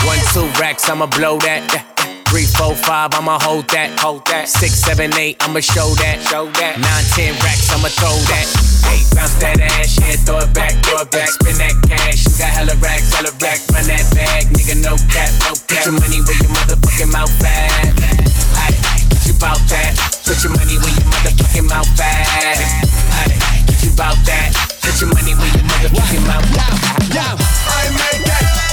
One, 0.06 0.20
two 0.34 0.50
racks, 0.60 0.90
I'ma 0.90 1.06
blow 1.06 1.38
that. 1.40 2.19
Three, 2.30 2.46
four, 2.46 2.78
five, 2.78 3.10
I'ma 3.18 3.42
hold 3.42 3.66
that. 3.74 3.98
Hold 3.98 4.22
that. 4.30 4.46
Six, 4.48 4.78
seven, 4.78 5.10
eight, 5.18 5.42
I'ma 5.42 5.66
show 5.66 5.98
that. 5.98 6.22
Show 6.30 6.46
that. 6.62 6.78
Nine, 6.78 7.06
ten 7.18 7.34
racks, 7.42 7.74
I'ma 7.74 7.90
throw 7.90 8.14
that. 8.30 8.46
Eight, 8.94 9.10
bounce 9.18 9.34
that 9.42 9.58
ass, 9.58 9.98
yeah, 9.98 10.14
throw 10.30 10.38
it 10.46 10.54
back, 10.54 10.78
throw 10.86 11.02
it 11.02 11.10
back. 11.10 11.34
Spin 11.34 11.58
that 11.58 11.74
cash, 11.90 12.30
you 12.30 12.38
got 12.38 12.54
hella 12.54 12.78
racks, 12.86 13.10
hella 13.18 13.34
racks. 13.42 13.66
Run 13.74 13.90
that 13.90 14.06
bag, 14.14 14.46
nigga, 14.54 14.78
no 14.78 14.94
cap, 15.10 15.34
no 15.42 15.58
cap. 15.66 15.82
Put 15.82 15.90
your 15.90 15.98
money 15.98 16.22
where 16.22 16.38
your 16.38 16.54
motherfucking 16.54 17.10
mouth 17.10 17.34
at. 17.42 17.98
Ay, 18.62 18.78
you 19.26 19.34
bout 19.42 19.58
that? 19.74 19.98
Put 20.22 20.38
your 20.46 20.54
money 20.54 20.78
where 20.78 20.94
your 20.94 21.10
motherfucking 21.10 21.66
mouth 21.66 21.98
at. 21.98 22.62
Ay, 23.26 23.34
you 23.82 23.90
bout 23.98 24.22
that? 24.30 24.54
Put 24.86 25.02
your 25.02 25.10
money 25.10 25.34
where 25.34 25.50
your 25.50 25.66
motherfucking 25.66 26.24
mouth 26.30 26.46
at. 26.46 26.78
I 27.10 27.90
make 27.90 28.22
that, 28.30 28.69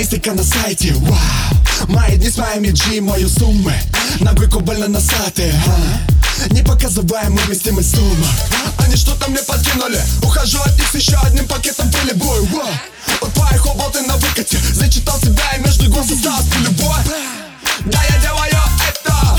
200к 0.00 0.32
на 0.32 0.42
сайте, 0.42 0.94
вау. 0.94 1.18
Мои 1.88 2.16
дни 2.16 2.30
с 2.30 2.38
моими 2.38 2.68
G, 2.68 3.02
мою 3.02 3.28
суммы. 3.28 3.74
На 4.20 4.32
гойку 4.32 4.60
больно 4.60 4.88
носатые, 4.88 5.52
а? 5.66 6.54
Не 6.54 6.62
показывая 6.62 7.28
мы 7.28 7.38
вместимость 7.42 7.94
сумма. 7.94 8.26
Они 8.78 8.96
что-то 8.96 9.30
мне 9.30 9.40
подкинули. 9.40 10.00
Ухожу 10.22 10.58
от 10.62 10.74
них 10.78 10.88
с 10.90 10.94
еще 10.94 11.16
одним 11.18 11.46
пакетом 11.46 11.90
пыли 11.90 12.14
бой 12.14 12.40
Вот 13.20 13.32
по 13.34 13.54
их 13.54 13.62
болты 13.76 14.00
на 14.02 14.16
выкате. 14.16 14.58
Зачитал 14.72 15.20
себя 15.20 15.44
и 15.58 15.60
между 15.60 15.90
год 15.90 16.06
состав 16.06 16.44
любой 16.60 16.96
Да, 17.84 18.02
я 18.08 18.18
делаю 18.22 18.58
это. 18.88 19.38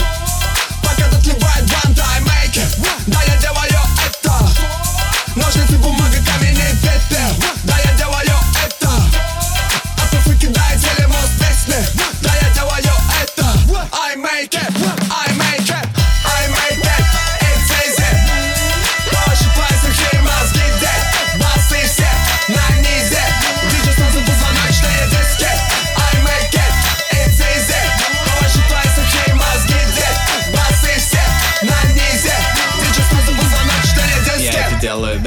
Пока 0.84 1.08
отливает 1.08 1.65
банта, 1.71 2.06
I 2.06 2.52
Да, 3.08 3.19
я 3.24 3.36
делаю 3.38 3.82
это. 4.06 4.50
Ножницы, 5.36 5.78
бумага, 5.80 6.17
камень 6.24 6.56
и 6.56 7.70
right 14.41 14.49
there. 14.49 14.81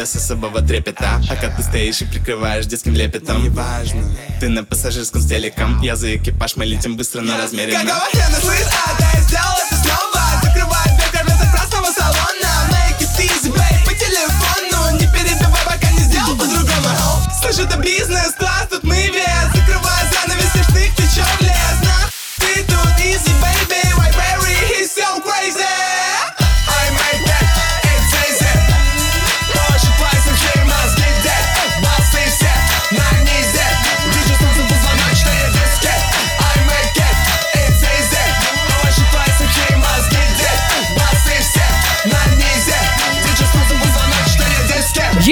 Без 0.04 0.16
особого 0.16 0.60
трепета. 0.60 1.20
Пока 1.28 1.48
ты 1.48 1.62
стоишь 1.62 2.02
и 2.02 2.04
прикрываешь 2.04 2.66
детским 2.66 2.92
лепетом? 2.94 3.42
Неважно. 3.42 4.02
Ты 4.38 4.50
на 4.50 4.62
пассажирском 4.62 5.20
с 5.20 5.26
телеком. 5.26 5.80
Я 5.80 5.96
за 5.96 6.14
экипаж, 6.16 6.56
мы 6.56 6.66
летим 6.66 6.96
быстро, 6.96 7.22
но 7.22 7.38
размеренно. 7.38 7.84
Какого 7.84 8.10
хрена, 8.12 8.40
слышь, 8.40 8.68
а 8.86 8.98
да 8.98 9.10
я 9.14 9.20
сделал 9.22 9.56
это 9.66 9.76
снова. 9.82 10.22
Закрываю 10.42 10.96
дверь, 10.96 11.10
кормятся 11.10 11.46
красного 11.50 11.86
салона. 11.92 12.52
Make 12.70 13.00
it 13.00 13.18
easy, 13.18 13.50
babe, 13.50 13.84
по 13.86 13.94
телефону. 13.94 14.98
Не 15.00 15.06
перебивай, 15.06 15.64
пока 15.64 15.90
не 15.90 16.00
сделал 16.00 16.36
по-другому. 16.36 17.22
Слышь, 17.40 17.66
это 17.66 17.78
бизнес-класс, 17.78 18.53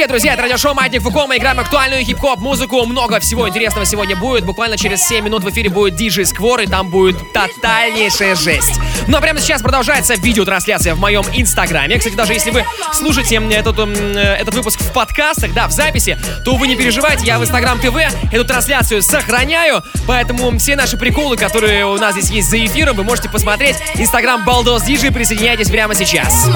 друзья, 0.09 0.33
это 0.35 0.43
радиошоу 0.43 0.75
Маятник 0.75 1.03
Фуко. 1.03 1.27
Мы 1.27 1.37
играем 1.37 1.61
актуальную 1.61 2.05
хип-хоп 2.05 2.41
музыку. 2.41 2.85
Много 2.87 3.21
всего 3.21 3.49
интересного 3.49 3.87
сегодня 3.87 4.17
будет. 4.17 4.45
Буквально 4.45 4.77
через 4.77 5.07
7 5.07 5.25
минут 5.25 5.45
в 5.45 5.51
эфире 5.51 5.71
будет 5.71 5.97
диджей 5.97 6.25
Сквор, 6.25 6.61
и 6.61 6.67
там 6.67 6.88
будет 6.88 7.17
тотальнейшая 7.33 8.35
жесть. 8.35 8.81
Ну 9.07 9.17
а 9.17 9.21
прямо 9.21 9.41
сейчас 9.41 9.62
продолжается 9.62 10.15
видеотрансляция 10.15 10.95
в 10.95 11.01
моем 11.01 11.25
инстаграме. 11.33 11.99
Кстати, 11.99 12.15
даже 12.15 12.33
если 12.33 12.51
вы 12.51 12.65
слушаете 12.93 13.37
этот, 13.37 13.79
м, 13.79 13.93
этот 13.93 14.55
выпуск 14.55 14.81
в 14.81 14.93
подкастах, 14.93 15.53
да, 15.53 15.69
в 15.69 15.73
записи, 15.73 16.19
то 16.45 16.57
вы 16.57 16.69
не 16.69 16.77
переживайте, 16.77 17.27
я 17.27 17.38
в 17.38 17.43
Инстаграм 17.43 17.79
ТВ 17.79 17.97
эту 18.33 18.45
трансляцию 18.45 19.03
сохраняю, 19.03 19.83
поэтому 20.07 20.59
все 20.59 20.77
наши 20.77 20.97
приколы, 20.97 21.37
которые 21.37 21.87
у 21.87 21.97
нас 21.97 22.15
здесь 22.15 22.31
есть 22.31 22.51
за 22.51 22.65
эфиром, 22.65 22.97
вы 22.97 23.05
можете 23.05 23.29
посмотреть. 23.29 23.77
Инстаграм 23.95 24.45
Балдос 24.45 24.83
Диджей, 24.83 25.12
присоединяйтесь 25.12 25.71
прямо 25.71 25.95
сейчас. 25.95 26.47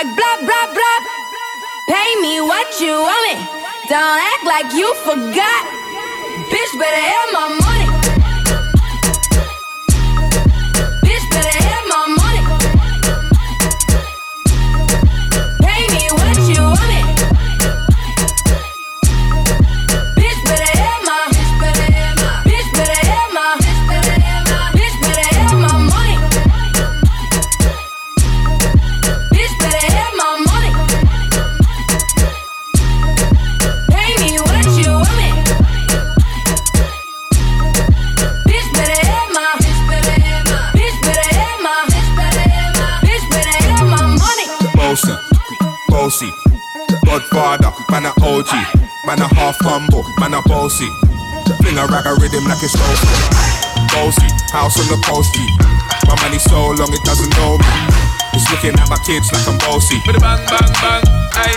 Like 0.00 0.16
blah, 0.16 0.36
blah, 0.40 0.72
blah. 0.72 0.98
Pay 1.86 2.22
me 2.22 2.40
what 2.40 2.80
you 2.80 2.88
owe 2.88 3.22
me. 3.28 3.36
Don't 3.86 4.18
act 4.32 4.44
like 4.46 4.72
you 4.72 4.94
forgot. 5.04 5.62
Bitch, 6.48 6.72
better 6.80 6.96
have 6.96 7.32
my 7.34 7.48
money. 7.60 7.69
Man 48.52 48.66
a 48.66 48.74
OG, 48.74 49.06
man 49.06 49.20
a 49.20 49.28
half 49.34 49.56
humble, 49.60 50.04
man 50.18 50.34
a 50.34 50.42
bossy. 50.48 50.88
Fling 51.62 51.78
a 51.78 51.86
rag 51.86 52.06
a 52.06 52.14
rhythm 52.18 52.44
like 52.46 52.62
it's 52.62 52.74
bossy. 52.74 53.06
Bossy, 53.94 54.28
house 54.52 54.78
on 54.78 54.86
the 54.90 54.98
posty. 55.06 55.46
My 56.06 56.14
money 56.22 56.38
so 56.38 56.74
long 56.74 56.90
it 56.90 57.02
doesn't 57.04 57.30
know 57.38 57.58
me. 57.58 57.72
It's 58.34 58.46
looking 58.50 58.74
at 58.78 58.88
my 58.88 58.98
kids 59.06 59.30
like 59.32 59.46
I'm 59.46 59.58
bossy. 59.58 59.98
Bang 60.06 60.42
bang 60.46 60.72
bang, 60.82 61.02
ay. 61.38 61.54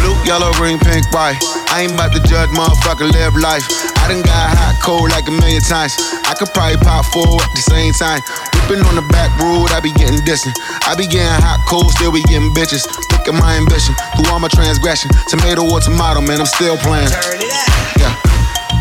Blue, 0.00 0.16
yellow, 0.24 0.52
green, 0.56 0.78
pink, 0.78 1.08
white. 1.12 1.40
I 1.72 1.84
ain't 1.84 1.92
about 1.92 2.12
to 2.12 2.20
judge, 2.24 2.50
motherfucker, 2.50 3.10
live 3.10 3.36
life. 3.36 3.64
I 4.00 4.08
done 4.08 4.22
got 4.22 4.56
hot, 4.56 4.76
cold 4.82 5.10
like 5.10 5.28
a 5.28 5.34
million 5.34 5.62
times. 5.62 5.96
I 6.24 6.34
could 6.36 6.52
probably 6.52 6.76
pop 6.80 7.04
four 7.12 7.40
at 7.40 7.52
the 7.56 7.64
same 7.64 7.92
time. 7.92 8.20
On 8.70 8.94
the 8.94 9.02
back 9.10 9.34
road, 9.42 9.74
I 9.74 9.80
be 9.82 9.90
getting 9.90 10.22
distant. 10.22 10.54
I 10.86 10.94
be 10.94 11.02
getting 11.02 11.26
hot, 11.42 11.58
cold, 11.66 11.90
still 11.90 12.14
be 12.14 12.22
getting 12.30 12.54
bitches. 12.54 12.86
Look 13.10 13.26
at 13.26 13.34
my 13.34 13.58
ambition, 13.58 13.98
through 14.14 14.30
all 14.30 14.38
my 14.38 14.46
transgression. 14.46 15.10
Tomato 15.26 15.66
or 15.66 15.80
tomato, 15.80 16.22
man, 16.22 16.38
I'm 16.38 16.46
still 16.46 16.78
playing. 16.78 17.10
Yeah. 17.98 18.14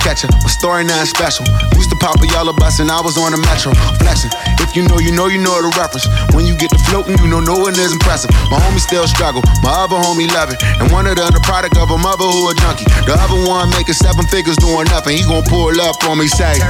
Catch 0.06 0.30
it, 0.30 0.32
my 0.45 0.49
story 0.54 0.86
is 0.86 1.10
special. 1.10 1.41
Used 1.73 1.89
to 1.89 1.97
pop 1.97 2.21
a 2.21 2.28
yellow 2.28 2.54
bus 2.54 2.78
and 2.78 2.91
I 2.91 3.02
was 3.02 3.17
on 3.17 3.32
the 3.34 3.41
metro. 3.41 3.73
Flexing. 3.97 4.30
You 4.77 4.86
know, 4.86 5.01
you 5.01 5.12
know, 5.12 5.25
you 5.25 5.41
know 5.41 5.58
the 5.62 5.73
reference. 5.77 6.05
When 6.38 6.45
you 6.45 6.53
get 6.53 6.69
to 6.69 6.79
floating, 6.86 7.17
you 7.17 7.27
know 7.27 7.41
no 7.41 7.58
one 7.58 7.73
is 7.73 7.91
impressive. 7.91 8.29
My 8.53 8.62
homie 8.62 8.79
still 8.79 9.08
struggle, 9.08 9.41
my 9.65 9.73
other 9.73 9.97
homie 9.97 10.29
love 10.29 10.53
it. 10.53 10.62
And 10.77 10.91
one 10.91 11.08
of 11.08 11.17
them 11.17 11.34
the 11.34 11.41
product 11.41 11.77
of 11.77 11.89
a 11.89 11.97
mother 11.97 12.25
who 12.25 12.49
a 12.49 12.53
junkie. 12.53 12.86
The 13.10 13.17
other 13.17 13.39
one 13.49 13.69
making 13.73 13.97
seven 13.97 14.25
figures 14.29 14.58
doing 14.58 14.86
nothing. 14.93 15.17
He 15.17 15.23
gon' 15.25 15.43
pull 15.49 15.73
up 15.82 15.97
on 16.05 16.19
me, 16.19 16.27
say. 16.27 16.62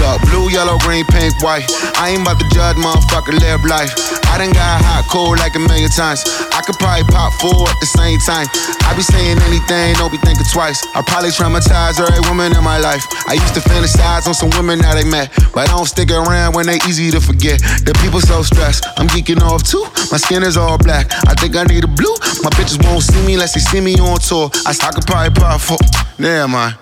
Look, 0.00 0.24
blue, 0.32 0.48
yellow, 0.48 0.80
green, 0.80 1.04
pink, 1.12 1.36
white. 1.44 1.68
I 2.00 2.16
ain't 2.16 2.24
about 2.24 2.40
to 2.40 2.48
judge, 2.48 2.80
motherfucker, 2.80 3.36
live 3.36 3.60
life. 3.68 3.92
I 4.32 4.38
done 4.38 4.54
got 4.56 4.80
hot, 4.80 5.04
cold 5.10 5.36
like 5.36 5.52
a 5.56 5.60
million 5.60 5.90
times. 5.92 6.24
I 6.56 6.64
could 6.64 6.80
probably 6.80 7.04
pop 7.12 7.36
four 7.36 7.68
at 7.68 7.76
the 7.84 7.90
same 7.90 8.16
time. 8.24 8.48
I 8.88 8.96
be 8.96 9.02
saying 9.02 9.36
anything, 9.44 10.00
don't 10.00 10.08
be 10.08 10.16
thinking 10.22 10.46
twice. 10.48 10.80
I 10.96 11.02
probably 11.02 11.34
traumatize 11.34 12.00
every 12.00 12.22
woman 12.24 12.56
in 12.56 12.64
my 12.64 12.78
life. 12.78 13.04
I 13.28 13.36
used 13.36 13.52
to 13.58 13.60
fantasize 13.60 14.24
on 14.24 14.32
some 14.32 14.48
women 14.56 14.80
that 14.86 14.96
I 14.96 15.04
met, 15.04 15.34
but 15.52 15.68
I 15.68 15.76
don't 15.76 15.84
stick 15.84 16.08
around 16.08 16.54
when 16.54 16.64
they 16.64 16.80
easy 16.88 17.09
to 17.10 17.20
forget. 17.20 17.60
The 17.84 17.96
people 18.02 18.20
so 18.20 18.42
stressed, 18.42 18.86
I'm 18.96 19.08
geeking 19.08 19.40
off 19.42 19.62
too. 19.62 19.84
My 20.10 20.18
skin 20.18 20.42
is 20.42 20.56
all 20.56 20.78
black. 20.78 21.10
I 21.26 21.34
think 21.34 21.56
I 21.56 21.64
need 21.64 21.84
a 21.84 21.88
blue. 21.88 22.14
My 22.42 22.50
bitches 22.50 22.82
won't 22.84 23.02
see 23.02 23.24
me 23.26 23.34
unless 23.34 23.54
they 23.54 23.60
see 23.60 23.80
me 23.80 23.94
on 23.98 24.18
tour. 24.18 24.50
I, 24.66 24.70
I 24.70 24.90
could 24.92 25.06
probably 25.06 25.30
pop 25.34 25.60
four. 25.60 25.78
Never 26.18 26.48
mind. 26.48 26.76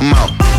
I'm 0.00 0.12
out. 0.14 0.53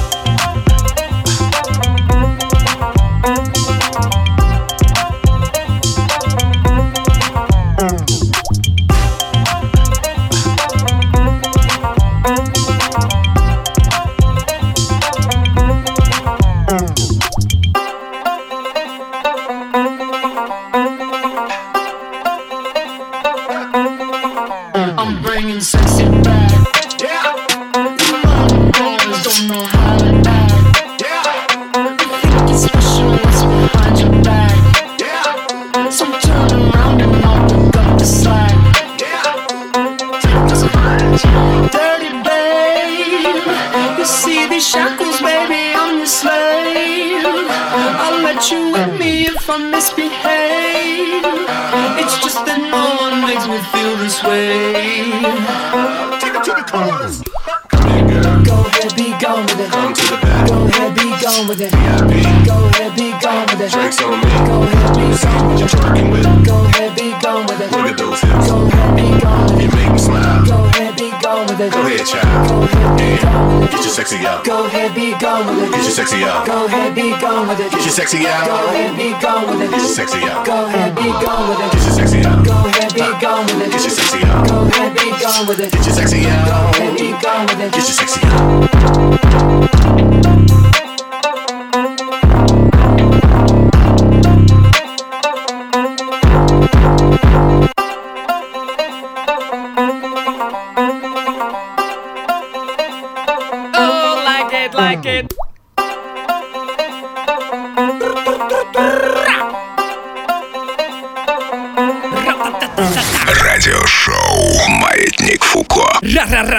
Gone 75.95 75.95
with 75.95 75.95
it. 75.95 75.95
Get 75.95 75.95
your 75.95 76.01
sexy 76.01 76.25
out. 76.25 76.45
Go 76.45 76.55
ahead, 76.65 76.95
be 76.97 77.12
gone 77.21 77.47
with 77.47 77.62
it. 77.62 77.71
Your 77.71 77.79
sexy 77.79 78.27
out. 78.27 78.45
Go 78.45 78.55
ahead, 78.65 78.95
be 78.95 79.12
gone 79.23 79.47
with 79.47 79.62
it. 79.62 79.71
Your 79.71 79.79
sexy 79.79 80.25
out. 80.25 80.45
Go 80.45 80.65
ahead, 80.65 80.95
be 80.95 81.03
gone 81.03 81.47
with 81.47 81.62
it. 81.62 81.71
Your 81.73 81.91
sexy 81.91 82.25
out. 82.25 82.45
Go 82.45 82.55
ahead, 82.65 82.93
be 82.93 82.99
gone 83.23 83.45
with 83.47 83.62
it. 83.62 83.71
Your 83.71 83.79
sexy 83.79 84.25
out. 84.25 84.47
Go 84.47 84.67
ahead, 84.67 84.93
be 84.93 85.08
gone 85.23 85.47
with 85.47 85.60
it. 85.60 85.73
Your 85.73 85.84
sexy 85.84 86.27
out. 86.27 86.47
Go 86.47 86.55
ahead, 86.75 86.97
be 86.97 87.12
gone 87.23 87.45
with 87.47 87.62
it. 87.62 87.75
Your 87.75 87.84
sexy 87.84 88.21
out. 88.25 89.94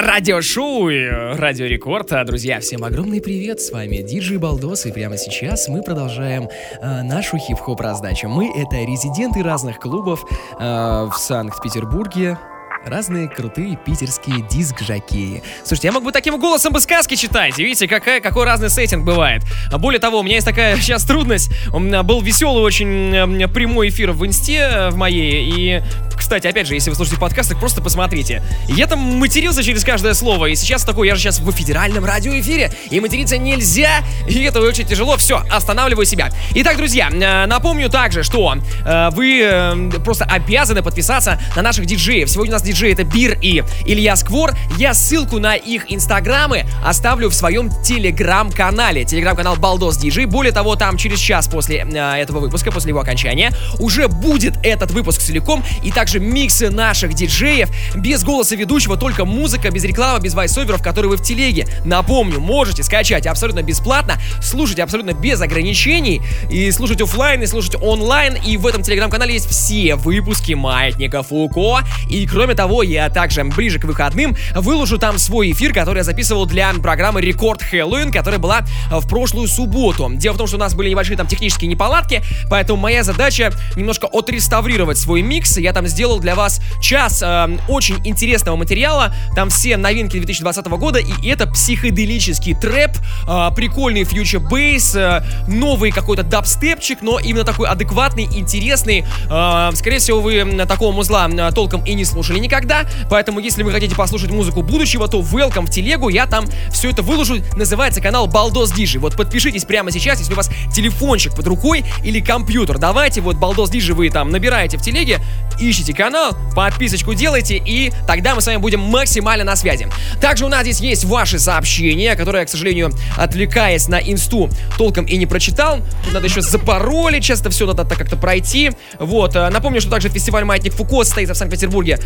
Радиошоу 0.02 0.88
и 0.88 1.06
Радио 1.06 1.66
Рекорд. 1.66 2.12
А, 2.12 2.24
Друзья, 2.24 2.58
всем 2.58 2.82
огромный 2.82 3.20
привет, 3.20 3.60
с 3.60 3.70
вами 3.70 3.98
Диджей 3.98 4.38
Балдос, 4.38 4.86
и 4.86 4.92
прямо 4.92 5.16
сейчас 5.16 5.68
мы 5.68 5.82
продолжаем 5.82 6.48
э, 6.80 7.02
нашу 7.02 7.38
хип-хоп 7.38 7.80
раздачу. 7.80 8.28
Мы— 8.28 8.50
это 8.56 8.78
резиденты 8.78 9.44
разных 9.44 9.78
клубов 9.78 10.24
э, 10.58 10.64
в 10.64 11.14
Санкт-Петербурге, 11.16 12.38
Разные 12.86 13.28
крутые 13.28 13.76
питерские 13.84 14.42
диск-жокеи. 14.48 15.42
Слушайте, 15.64 15.88
я 15.88 15.92
мог 15.92 16.04
бы 16.04 16.12
таким 16.12 16.38
голосом 16.38 16.72
бы 16.72 16.78
сказки 16.78 17.16
читать. 17.16 17.58
Видите, 17.58 17.88
какая, 17.88 18.20
какой 18.20 18.44
разный 18.44 18.70
сеттинг 18.70 19.04
бывает. 19.04 19.42
А 19.72 19.78
Более 19.78 19.98
того, 19.98 20.20
у 20.20 20.22
меня 20.22 20.36
есть 20.36 20.46
такая 20.46 20.76
сейчас 20.80 21.02
трудность. 21.04 21.50
У 21.72 21.80
меня 21.80 22.04
был 22.04 22.20
веселый 22.20 22.62
очень 22.62 23.12
м, 23.12 23.50
прямой 23.52 23.88
эфир 23.88 24.12
в 24.12 24.24
инсте 24.24 24.58
э, 24.58 24.90
в 24.90 24.96
моей. 24.96 25.52
И, 25.52 25.82
кстати, 26.16 26.46
опять 26.46 26.68
же, 26.68 26.74
если 26.74 26.90
вы 26.90 26.94
слушаете 26.94 27.20
подкаст, 27.20 27.50
так 27.50 27.58
просто 27.58 27.82
посмотрите. 27.82 28.40
Я 28.68 28.86
там 28.86 29.00
матерился 29.18 29.64
через 29.64 29.82
каждое 29.82 30.14
слово. 30.14 30.46
И 30.46 30.54
сейчас 30.54 30.84
такой, 30.84 31.08
я 31.08 31.16
же 31.16 31.22
сейчас 31.22 31.40
в 31.40 31.50
федеральном 31.50 32.04
радиоэфире. 32.04 32.70
И 32.90 33.00
материться 33.00 33.36
нельзя. 33.36 34.04
И 34.28 34.40
это 34.44 34.60
очень 34.60 34.86
тяжело. 34.86 35.16
Все, 35.16 35.42
останавливаю 35.50 36.06
себя. 36.06 36.30
Итак, 36.54 36.76
друзья, 36.76 37.10
э, 37.10 37.46
напомню 37.46 37.90
также, 37.90 38.22
что 38.22 38.54
э, 38.84 39.10
вы 39.10 39.90
просто 40.04 40.24
обязаны 40.24 40.84
подписаться 40.84 41.40
на 41.56 41.62
наших 41.62 41.84
диджеев. 41.86 42.30
Сегодня 42.30 42.52
у 42.52 42.54
нас 42.54 42.62
диджей 42.62 42.75
это 42.84 43.04
Бир 43.04 43.38
и 43.40 43.62
Илья 43.86 44.16
Сквор. 44.16 44.52
Я 44.76 44.92
ссылку 44.94 45.38
на 45.38 45.54
их 45.54 45.90
инстаграмы 45.90 46.66
оставлю 46.84 47.30
в 47.30 47.34
своем 47.34 47.70
телеграм-канале. 47.82 49.04
Телеграм-канал 49.04 49.56
Балдос 49.56 49.96
Диджей. 49.96 50.26
Более 50.26 50.52
того, 50.52 50.76
там 50.76 50.96
через 50.96 51.18
час 51.18 51.48
после 51.48 51.78
э, 51.78 52.20
этого 52.20 52.40
выпуска, 52.40 52.70
после 52.70 52.90
его 52.90 53.00
окончания, 53.00 53.52
уже 53.78 54.08
будет 54.08 54.58
этот 54.62 54.90
выпуск 54.90 55.22
целиком 55.22 55.64
и 55.82 55.90
также 55.90 56.20
миксы 56.20 56.70
наших 56.70 57.14
диджеев 57.14 57.70
без 57.94 58.24
голоса 58.24 58.56
ведущего, 58.56 58.96
только 58.96 59.24
музыка, 59.24 59.70
без 59.70 59.84
рекламы, 59.84 60.20
без 60.20 60.34
вайсоверов, 60.34 60.82
которые 60.82 61.10
вы 61.10 61.16
в 61.16 61.22
телеге. 61.22 61.66
Напомню, 61.84 62.40
можете 62.40 62.82
скачать 62.82 63.26
абсолютно 63.26 63.62
бесплатно, 63.62 64.20
слушать 64.42 64.80
абсолютно 64.80 65.12
без 65.12 65.40
ограничений 65.40 66.20
и 66.50 66.70
слушать 66.72 67.00
офлайн, 67.00 67.42
и 67.42 67.46
слушать 67.46 67.76
онлайн. 67.80 68.36
И 68.44 68.56
в 68.56 68.66
этом 68.66 68.82
телеграм-канале 68.82 69.34
есть 69.34 69.48
все 69.48 69.94
выпуски 69.94 70.52
Маятника 70.52 71.22
Фуко. 71.22 71.86
И 72.10 72.26
кроме 72.26 72.54
того, 72.56 72.82
я 72.82 73.08
также 73.10 73.44
ближе 73.44 73.78
к 73.78 73.84
выходным 73.84 74.36
выложу 74.54 74.98
там 74.98 75.18
свой 75.18 75.52
эфир, 75.52 75.72
который 75.72 75.98
я 75.98 76.04
записывал 76.04 76.46
для 76.46 76.72
программы 76.74 77.20
Рекорд 77.20 77.62
Хэллоуин, 77.62 78.10
которая 78.10 78.40
была 78.40 78.60
э, 78.90 78.98
в 78.98 79.08
прошлую 79.08 79.48
субботу. 79.48 80.10
Дело 80.14 80.34
в 80.34 80.38
том, 80.38 80.46
что 80.46 80.56
у 80.56 80.60
нас 80.60 80.74
были 80.74 80.90
небольшие 80.90 81.16
там 81.16 81.26
технические 81.26 81.68
неполадки, 81.68 82.22
поэтому 82.50 82.80
моя 82.80 83.02
задача 83.02 83.52
немножко 83.76 84.06
отреставрировать 84.06 84.98
свой 84.98 85.22
микс. 85.22 85.56
Я 85.58 85.72
там 85.72 85.86
сделал 85.86 86.18
для 86.18 86.34
вас 86.34 86.60
час 86.80 87.22
э, 87.22 87.58
очень 87.68 87.96
интересного 88.04 88.56
материала. 88.56 89.14
Там 89.34 89.50
все 89.50 89.76
новинки 89.76 90.16
2020 90.16 90.66
года, 90.66 90.98
и 90.98 91.28
это 91.28 91.46
психоделический 91.46 92.54
трэп, 92.54 92.92
э, 93.28 93.50
прикольный 93.54 94.04
фьючер 94.04 94.40
бейс, 94.40 94.94
э, 94.94 95.22
новый 95.46 95.90
какой-то 95.90 96.22
дабстепчик, 96.22 97.02
но 97.02 97.18
именно 97.18 97.44
такой 97.44 97.68
адекватный, 97.68 98.24
интересный. 98.24 99.04
Э, 99.30 99.70
скорее 99.74 99.98
всего, 99.98 100.20
вы 100.20 100.64
такого 100.66 100.92
музла 100.92 101.28
э, 101.28 101.52
толком 101.52 101.84
и 101.84 101.94
не 101.94 102.04
слушали 102.04 102.38
никогда, 102.46 102.86
поэтому 103.10 103.40
если 103.40 103.62
вы 103.62 103.72
хотите 103.72 103.94
послушать 103.94 104.30
музыку 104.30 104.62
будущего, 104.62 105.08
то 105.08 105.20
welcome 105.20 105.66
в 105.66 105.70
телегу, 105.70 106.08
я 106.08 106.26
там 106.26 106.46
все 106.72 106.90
это 106.90 107.02
выложу. 107.02 107.36
Называется 107.56 108.00
канал 108.00 108.26
Балдос 108.26 108.72
Диджи. 108.72 108.98
Вот 108.98 109.16
подпишитесь 109.16 109.64
прямо 109.64 109.90
сейчас, 109.90 110.18
если 110.18 110.32
у 110.32 110.36
вас 110.36 110.50
телефончик 110.74 111.34
под 111.34 111.46
рукой 111.46 111.84
или 112.02 112.20
компьютер. 112.20 112.78
Давайте 112.78 113.20
вот 113.20 113.36
Балдос 113.36 113.70
Диджи 113.70 113.94
вы 113.94 114.10
там 114.10 114.30
набираете 114.30 114.78
в 114.78 114.82
телеге, 114.82 115.20
ищите 115.60 115.92
канал, 115.92 116.36
подписочку 116.54 117.14
делайте, 117.14 117.56
и 117.56 117.92
тогда 118.06 118.34
мы 118.34 118.40
с 118.40 118.46
вами 118.46 118.58
будем 118.58 118.80
максимально 118.80 119.44
на 119.44 119.56
связи. 119.56 119.88
Также 120.20 120.44
у 120.44 120.48
нас 120.48 120.62
здесь 120.62 120.80
есть 120.80 121.04
ваши 121.04 121.38
сообщения, 121.38 122.14
которые 122.14 122.46
к 122.46 122.48
сожалению, 122.48 122.92
отвлекаясь 123.16 123.88
на 123.88 123.96
инсту, 123.96 124.48
толком 124.78 125.04
и 125.04 125.16
не 125.16 125.26
прочитал. 125.26 125.80
Тут 126.04 126.14
надо 126.14 126.26
еще 126.26 126.40
запаролить, 126.40 127.24
сейчас 127.24 127.40
это 127.40 127.50
все 127.50 127.66
надо 127.66 127.84
как-то 127.84 128.16
пройти. 128.16 128.70
Вот, 128.98 129.36
э, 129.36 129.48
напомню, 129.50 129.80
что 129.80 129.90
также 129.90 130.08
фестиваль 130.08 130.44
Маятник 130.44 130.72
Фуко 130.74 131.04
состоится 131.04 131.34
в 131.34 131.36
Санкт-Петербурге, 131.36 131.98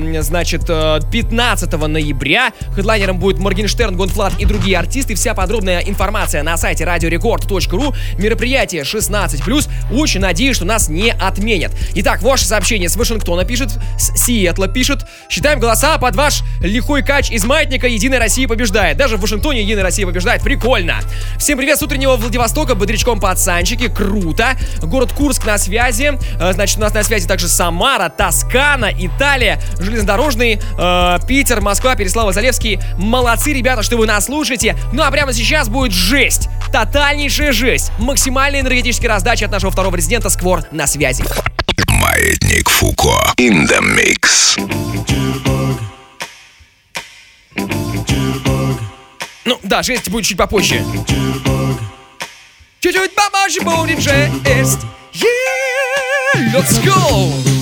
э, 0.00 0.22
значит, 0.22 0.64
э, 0.68 1.00
15 1.10 1.72
ноября. 1.86 2.52
Хедлайнером 2.74 3.18
будет 3.18 3.38
Моргенштерн, 3.38 3.96
Гонфлат 3.96 4.34
и 4.38 4.44
другие 4.44 4.78
артисты. 4.78 5.14
Вся 5.14 5.34
подробная 5.34 5.80
информация 5.80 6.42
на 6.42 6.56
сайте 6.56 6.84
radiorecord.ru. 6.84 7.94
Мероприятие 8.18 8.82
16+. 8.82 9.68
Очень 9.92 10.20
надеюсь, 10.20 10.56
что 10.56 10.64
нас 10.64 10.88
не 10.88 11.10
отменят. 11.12 11.72
Итак, 11.94 12.22
ваше 12.22 12.44
сообщение 12.44 12.88
с 12.88 12.96
Вашингтона 12.96 13.44
пишет, 13.44 13.70
с 13.98 14.16
Сиэтла 14.24 14.68
пишет. 14.68 15.06
Считаем 15.28 15.60
голоса 15.60 15.98
под 15.98 16.16
ваш 16.16 16.42
лихой 16.60 17.02
кач 17.04 17.30
из 17.30 17.44
маятника 17.44 17.86
«Единая 17.86 18.18
Россия 18.18 18.48
побеждает». 18.48 18.96
Даже 18.96 19.16
в 19.16 19.20
Вашингтоне 19.20 19.62
«Единая 19.62 19.84
Россия 19.84 20.06
побеждает». 20.06 20.42
Прикольно. 20.42 20.96
Всем 21.38 21.58
привет 21.58 21.78
с 21.78 21.82
утреннего 21.82 22.16
Владивостока, 22.16 22.74
бодрячком 22.74 23.20
пацанчики. 23.20 23.88
Круто. 23.88 24.56
Город 24.82 25.12
Курск 25.12 25.46
на 25.46 25.58
связи. 25.58 26.12
Э, 26.40 26.52
Значит, 26.52 26.78
у 26.78 26.80
нас 26.80 26.94
на 26.94 27.02
связи 27.02 27.28
также 27.28 27.48
Самара, 27.48 28.08
Тоскана, 28.08 28.90
Италия, 28.98 29.35
железнодорожный, 29.78 30.58
э, 30.78 31.18
Питер, 31.26 31.60
Москва, 31.60 31.94
Переслава, 31.94 32.32
Залевский. 32.32 32.80
Молодцы, 32.96 33.52
ребята, 33.52 33.82
что 33.82 33.96
вы 33.96 34.06
нас 34.06 34.26
слушаете. 34.26 34.76
Ну 34.92 35.02
а 35.02 35.10
прямо 35.10 35.32
сейчас 35.32 35.68
будет 35.68 35.92
жесть. 35.92 36.48
Тотальнейшая 36.72 37.52
жесть. 37.52 37.92
Максимальная 37.98 38.60
энергетическая 38.60 39.08
раздача 39.10 39.46
от 39.46 39.52
нашего 39.52 39.70
второго 39.70 39.96
резидента 39.96 40.30
Сквор 40.30 40.64
на 40.72 40.86
связи. 40.86 41.24
Маятник 41.88 42.68
Фуко. 42.68 43.32
In 43.38 43.68
the 43.68 43.80
mix. 43.80 44.56
Ну 49.44 49.60
да, 49.62 49.82
жесть 49.82 50.08
будет 50.08 50.24
чуть 50.24 50.36
попозже. 50.36 50.82
Чуть-чуть 52.80 53.14
попозже 53.14 53.60
будет 53.60 54.00
жесть. 54.00 54.80
Yeah, 55.12 56.52
let's 56.52 56.78
go! 56.84 57.55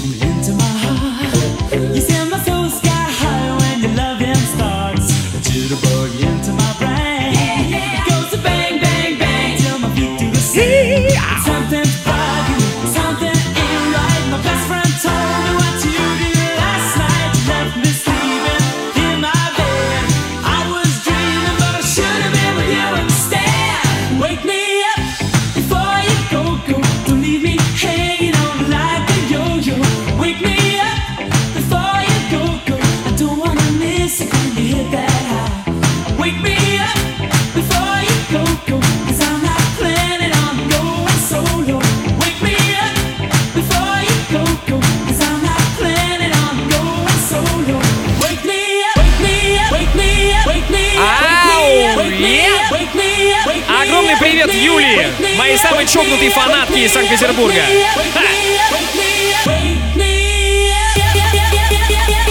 Моей 55.65 55.87
самой 55.87 55.87
чокнутой 55.87 56.29
фанатки 56.31 56.79
из 56.79 56.93
Санкт-Петербурга. 56.93 57.63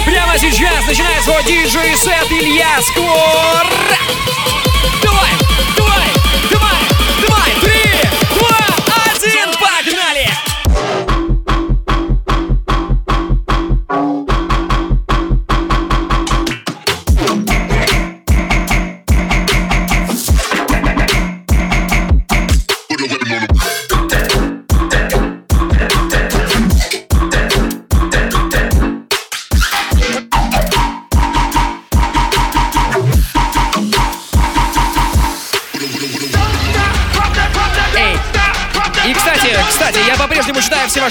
Прямо 0.05 0.37
сейчас 0.37 0.85
начинает 0.87 1.23
свой 1.23 1.43
диджей-сет 1.43 2.31
Илья 2.31 2.81
Сквор. 2.81 3.67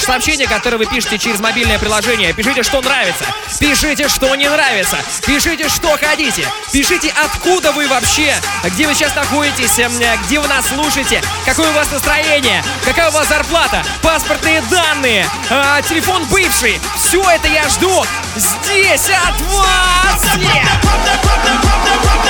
Ваши 0.02 0.06
сообщения, 0.06 0.48
которые 0.48 0.78
вы 0.78 0.86
пишете 0.86 1.18
через 1.18 1.40
мобильное 1.40 1.78
приложение. 1.78 2.32
Пишите, 2.32 2.62
что 2.62 2.80
нравится. 2.80 3.24
Пишите, 3.60 4.08
что 4.08 4.34
не 4.34 4.48
нравится. 4.48 4.98
Пишите, 5.26 5.68
что 5.68 5.96
хотите. 5.96 6.46
Пишите, 6.72 7.12
откуда 7.24 7.72
вы 7.72 7.86
вообще, 7.88 8.34
где 8.64 8.86
вы 8.86 8.94
сейчас 8.94 9.14
находитесь, 9.14 9.78
эм, 9.78 9.92
э, 10.00 10.16
где 10.24 10.40
вы 10.40 10.48
нас 10.48 10.66
слушаете, 10.68 11.22
какое 11.44 11.70
у 11.70 11.72
вас 11.72 11.90
настроение, 11.90 12.64
какая 12.84 13.10
у 13.10 13.12
вас 13.12 13.28
зарплата, 13.28 13.84
паспортные 14.02 14.60
данные, 14.62 15.28
э, 15.50 15.82
телефон 15.88 16.24
бывший. 16.26 16.80
Все 16.96 17.22
это 17.30 17.48
я 17.48 17.68
жду 17.68 18.04
здесь 18.36 19.10
от 19.10 19.40
вас. 19.40 20.36
Yeah! 20.36 22.21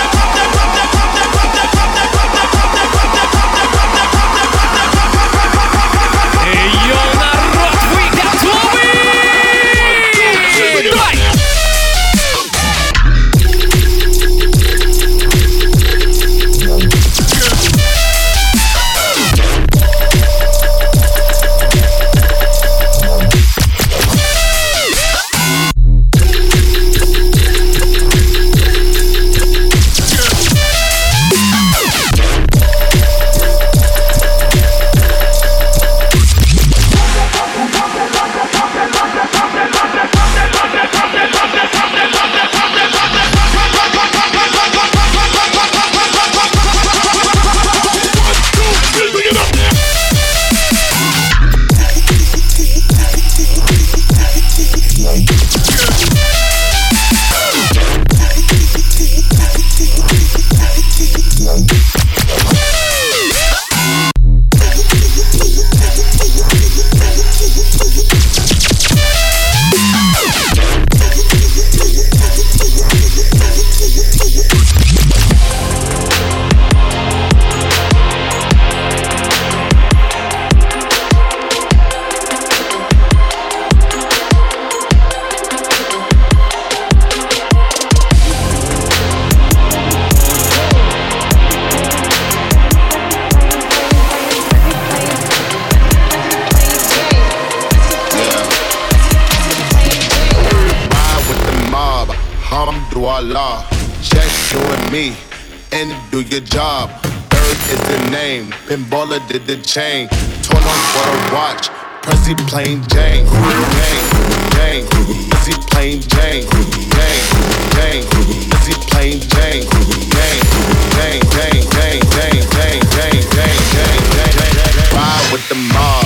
Chain. 109.72 110.06
Torn 110.42 110.62
on 110.62 110.80
for 110.92 111.08
a 111.08 111.32
watch, 111.32 111.70
Prezi 112.02 112.36
plain 112.46 112.84
Jane. 112.88 113.24
Jane, 113.24 114.04
Jane, 114.52 114.84
Prezi 115.30 115.54
plain 115.70 116.02
Jane. 116.12 116.44
Jane, 116.92 117.24
Jane, 117.72 118.04
Prezi 118.50 118.74
plain 118.90 119.18
Jane. 119.32 119.64
Jane, 120.12 120.44
Jane, 120.92 121.24
Jane, 121.32 121.64
Jane, 121.72 122.04
Jane, 122.12 122.44
Jane, 122.52 122.84
Jane, 122.84 122.84
Jane, 122.92 123.24
Jane, 123.32 124.04
Jane. 124.12 124.52
Ride 124.92 125.28
with 125.32 125.48
the 125.48 125.56
mob. 125.72 126.04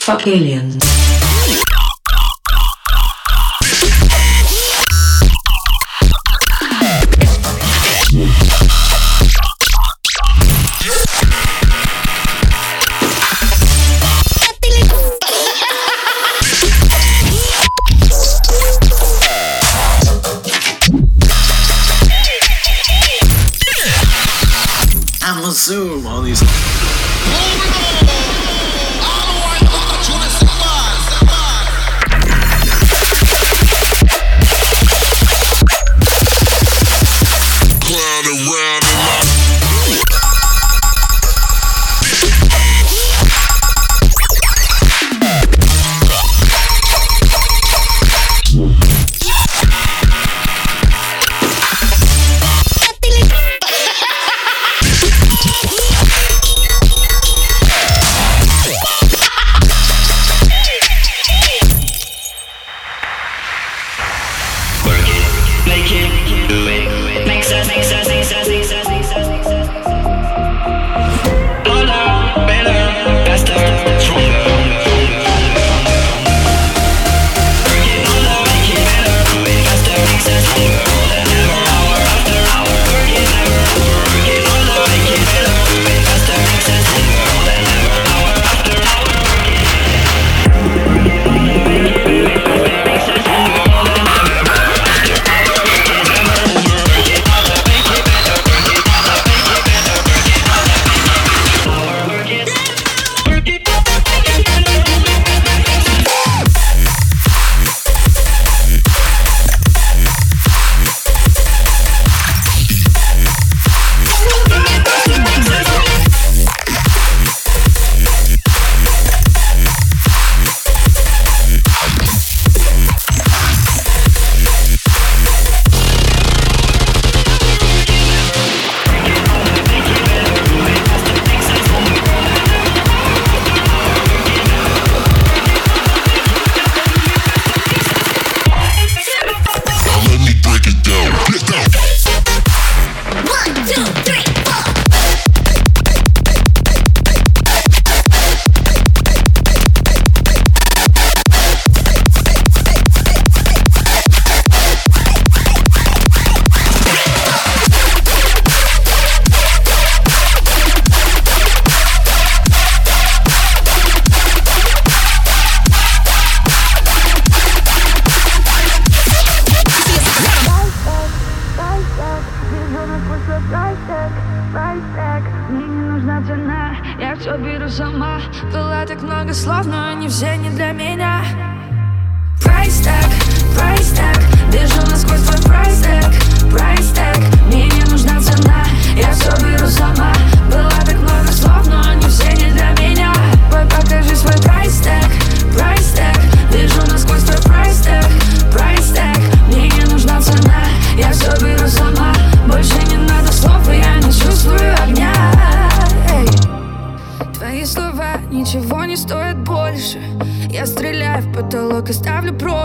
Fuck 0.00 0.26
aliens. 0.26 1.11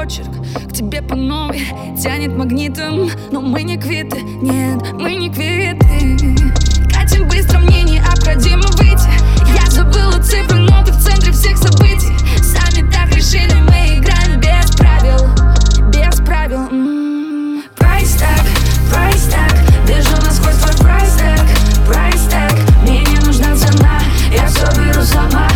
очерк 0.07 0.31
К 0.69 0.73
тебе 0.73 1.01
по 1.01 1.15
новой 1.15 1.61
тянет 2.01 2.35
магнитом 2.35 3.09
Но 3.31 3.41
мы 3.41 3.63
не 3.63 3.77
квиты, 3.77 4.21
нет, 4.41 4.93
мы 4.93 5.15
не 5.15 5.29
квиты. 5.29 6.17
Катим 6.93 7.27
быстро, 7.27 7.59
мне 7.59 7.83
необходимо 7.83 8.63
выйти. 8.77 9.09
Я 9.53 9.69
забыла 9.69 10.21
цифры, 10.23 10.59
но 10.59 10.83
ты 10.83 10.91
в 10.93 11.03
центре 11.03 11.31
всех 11.31 11.57
событий. 11.57 12.13
Сами 12.41 12.89
так 12.89 13.13
решили, 13.15 13.53
мы 13.53 13.99
играем 13.99 14.39
без 14.39 14.71
правил. 14.75 15.27
Без 15.91 16.15
правил 16.21 16.67
м-м. 16.71 17.63
Price 17.75 18.15
tag, 18.15 18.45
price 18.91 19.23
tag 19.23 19.53
Вижу 19.87 20.15
насквозь 20.23 20.55
твой 20.55 20.77
price 20.77 21.17
tag, 21.17 21.45
price 21.85 22.21
tag 22.29 22.53
Мне 22.83 23.01
не 23.01 23.19
нужна 23.25 23.55
цена, 23.55 23.99
я 24.31 24.47
все 24.47 24.67
беру 24.79 25.03
сама. 25.03 25.47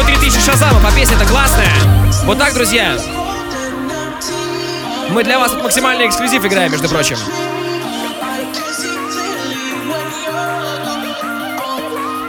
всего 0.00 0.06
3000 0.06 0.40
шазама 0.40 0.80
по 0.80 0.94
песне 0.94 1.16
это 1.16 1.26
классная. 1.26 1.72
Вот 2.24 2.38
так, 2.38 2.54
друзья. 2.54 2.96
Мы 5.10 5.24
для 5.24 5.38
вас 5.38 5.52
тут 5.52 5.62
максимальный 5.62 6.06
эксклюзив 6.06 6.44
играем, 6.44 6.70
между 6.72 6.88
прочим. 6.88 7.16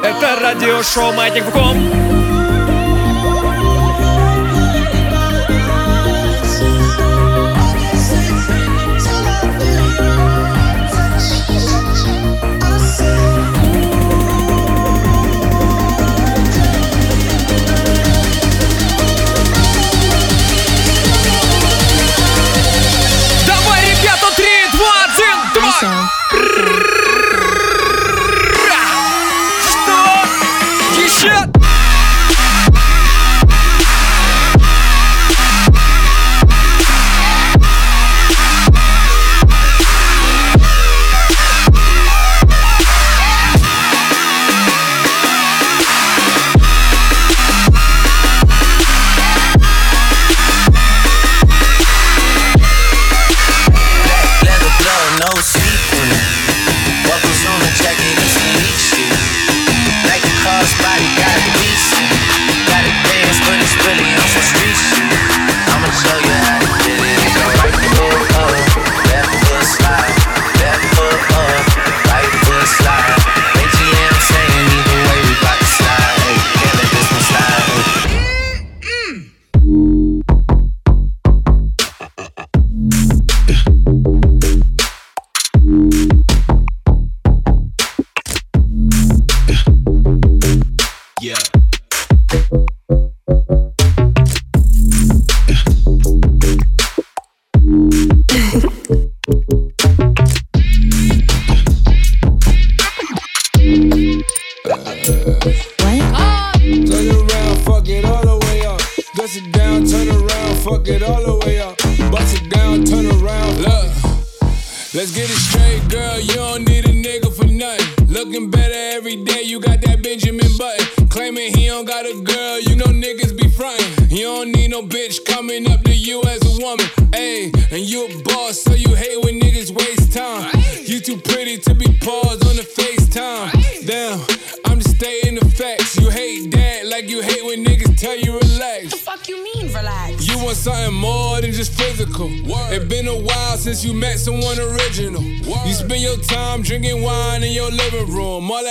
Это 0.03 0.39
радиошоу 0.41 1.13
Маятник 1.13 1.45
Буком. 1.45 2.20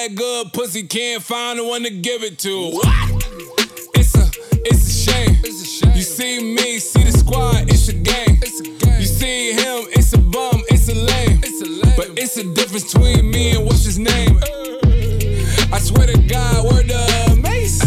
that 0.01 0.15
good 0.15 0.53
pussy 0.55 0.83
can't 0.83 1.23
find 1.23 1.59
the 1.59 1.65
one 1.65 1.83
to 1.83 1.91
give 1.91 2.23
it 2.23 2.39
to. 2.39 2.71
What? 2.71 2.87
It's 3.95 4.15
a, 4.17 4.25
it's 4.65 4.87
a 4.89 5.13
shame. 5.13 5.37
It's 5.45 5.61
a 5.61 5.67
shame. 5.67 5.93
You 5.95 6.03
see 6.03 6.55
me, 6.55 6.79
see 6.79 7.03
the 7.03 7.13
squad, 7.13 7.69
it's 7.69 7.89
a 7.89 7.93
game. 7.93 8.39
It's 8.41 8.61
a 8.61 8.65
game. 8.65 9.01
You 9.01 9.07
see 9.07 9.53
him, 9.53 9.85
it's 9.93 10.15
a 10.15 10.19
bum, 10.19 10.63
it's 10.71 10.89
a 10.89 10.95
lame. 10.95 11.41
It's 11.45 11.61
a 11.61 11.67
lame. 11.67 11.95
But 11.99 12.19
it's 12.19 12.39
a 12.39 12.45
difference 12.55 12.95
between 12.95 13.31
me 13.31 13.57
and 13.57 13.67
what's 13.67 13.85
his 13.85 13.99
name. 13.99 14.41
I 15.71 15.79
swear 15.79 16.07
to 16.07 16.17
God, 16.17 16.65
word 16.65 16.89
the 16.89 17.39
mace. 17.43 17.85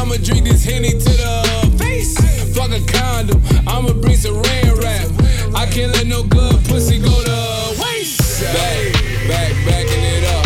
I'ma 0.00 0.16
drink 0.16 0.44
this 0.44 0.64
henny 0.64 0.92
to 0.92 1.12
the 1.20 1.76
face. 1.76 2.16
Fuck 2.56 2.70
a 2.72 2.80
condom, 2.88 3.42
I'ma 3.68 3.92
bring 3.92 4.16
some 4.16 4.40
rain 4.40 4.72
rap. 4.80 5.08
I 5.54 5.66
can't 5.66 5.92
let 5.92 6.06
no 6.06 6.22
good 6.22 6.64
pussy 6.64 6.98
go 6.98 7.12
to 7.12 7.76
waste. 7.82 8.40
Back, 8.40 9.28
back, 9.28 9.52
backing 9.68 10.02
it 10.02 10.24
up 10.24 10.45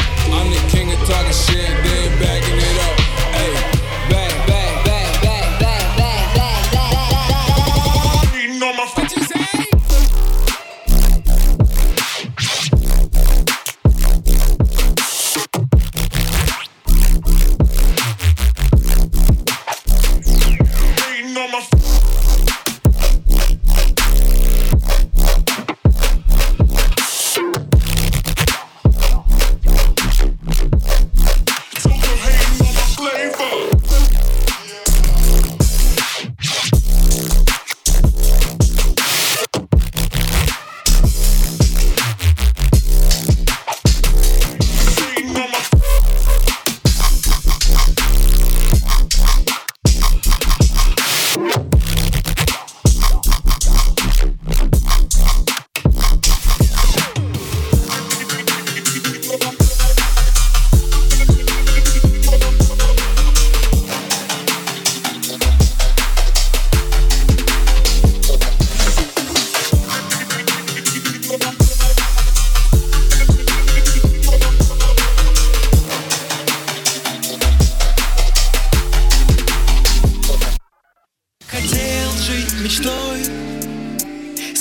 talking 1.10 1.32
shit, 1.32 1.84
they 1.84 1.98
ain't 2.06 2.20
backing 2.20 2.58
it. 2.58 2.69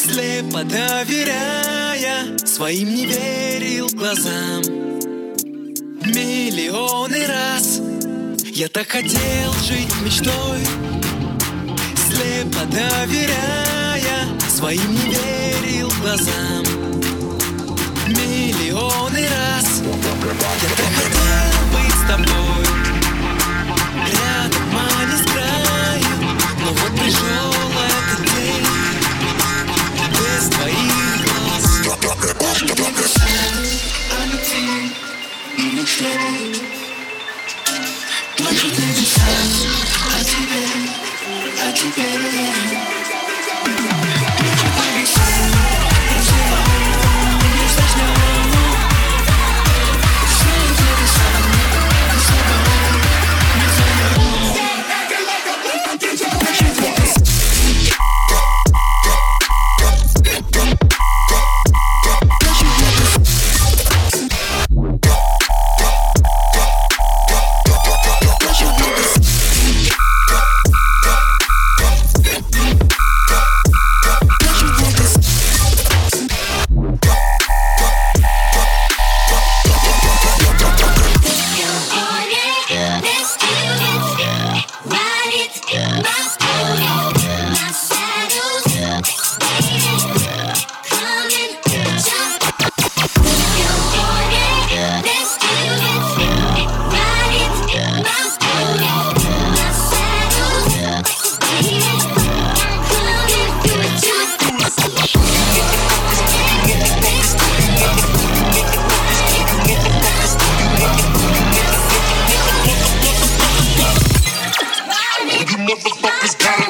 Слепо 0.01 0.63
доверяя 0.63 2.37
Своим 2.45 2.95
не 2.95 3.05
верил 3.05 3.89
глазам. 3.89 4.61
Миллионы 6.05 7.27
раз 7.27 7.81
Я 8.45 8.69
так 8.69 8.87
хотел 8.87 9.51
жить 9.67 9.93
мечтой 10.01 10.59
Слепо 12.07 12.63
доверяя 12.67 14.25
Своим 14.47 14.89
не 14.89 15.11
верил 15.11 15.91
глазам. 16.01 16.63
Миллионы 18.07 19.27
раз 19.27 19.81
Я 19.83 20.69
так 20.77 20.93
хотел 20.95 21.59
быть 21.73 21.93
с 21.93 22.07
тобой. 22.07 22.65
Рядом, 24.07 24.63
а 24.71 25.03
не 25.03 25.17
с 25.17 25.23
краю 25.29 26.37
Но 26.61 26.71
вот 26.71 26.91
пришел 27.01 27.68
just 30.39 30.53
please. 30.53 30.99
When 38.39 38.53
you 38.53 38.69
give 38.71 38.95
me 38.95 39.05
time, 39.15 39.53
I 41.57 41.73
do 41.75 41.87
better, 41.95 42.29
I. 44.13 44.18
rappers 116.21 116.35
got 116.35 116.68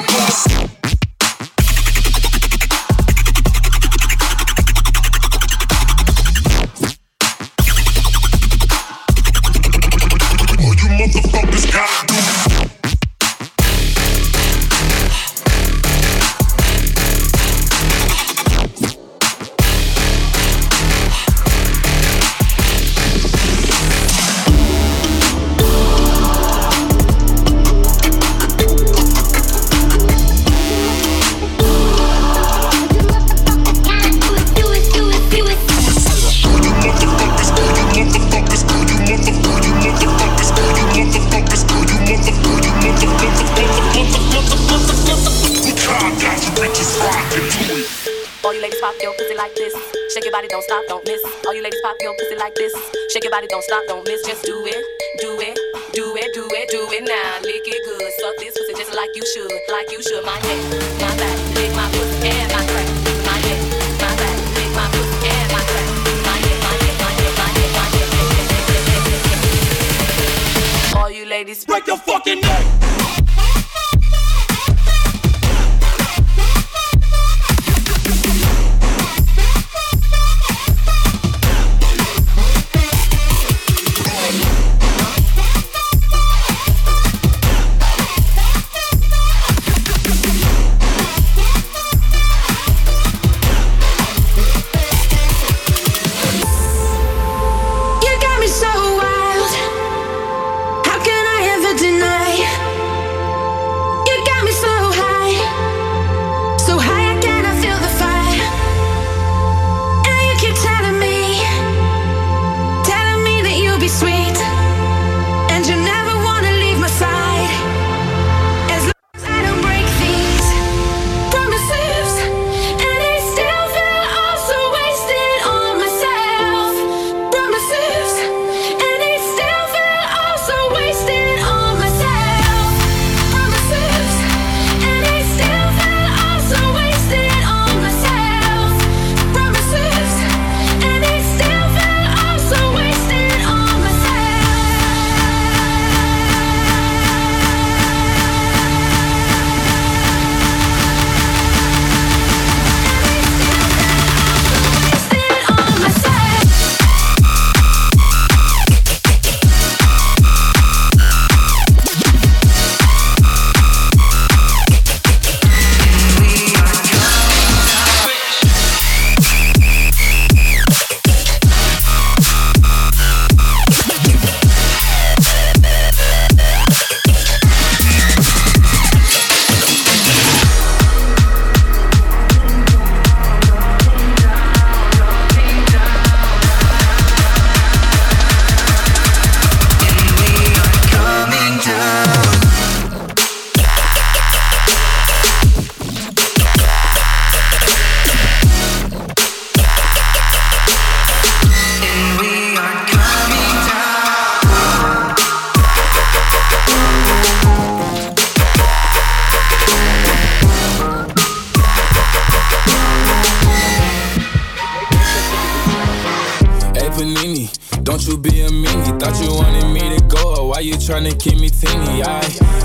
why 220.60 220.64
you 220.64 220.74
tryna 220.74 221.18
keep 221.18 221.40
me 221.40 221.48
teeny? 221.48 222.02
I, 222.02 222.20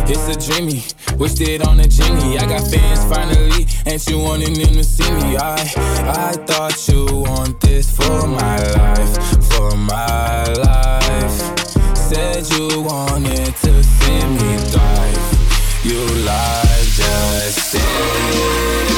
it's 0.05 0.27
a 0.27 0.35
dreamy, 0.35 0.83
wished 1.17 1.39
it 1.39 1.65
on 1.65 1.79
a 1.79 1.87
genie. 1.87 2.37
I 2.37 2.45
got 2.45 2.69
fans 2.69 3.03
finally, 3.05 3.65
and 3.85 4.05
you 4.09 4.19
wanting 4.19 4.53
them 4.53 4.73
to 4.73 4.83
see 4.83 5.09
me? 5.11 5.37
I, 5.37 5.55
I 6.03 6.33
thought 6.45 6.75
you 6.89 7.05
want 7.21 7.61
this 7.61 7.89
for 7.95 8.27
my 8.27 8.57
life, 8.73 9.43
for 9.49 9.77
my 9.77 10.43
life. 10.43 11.37
Said 11.95 12.43
you 12.51 12.81
wanted 12.81 13.55
to 13.63 13.83
see 13.83 14.21
me 14.37 14.57
thrive. 14.71 15.85
You 15.85 16.01
lied, 16.25 16.87
just 16.99 17.71
say 17.71 18.94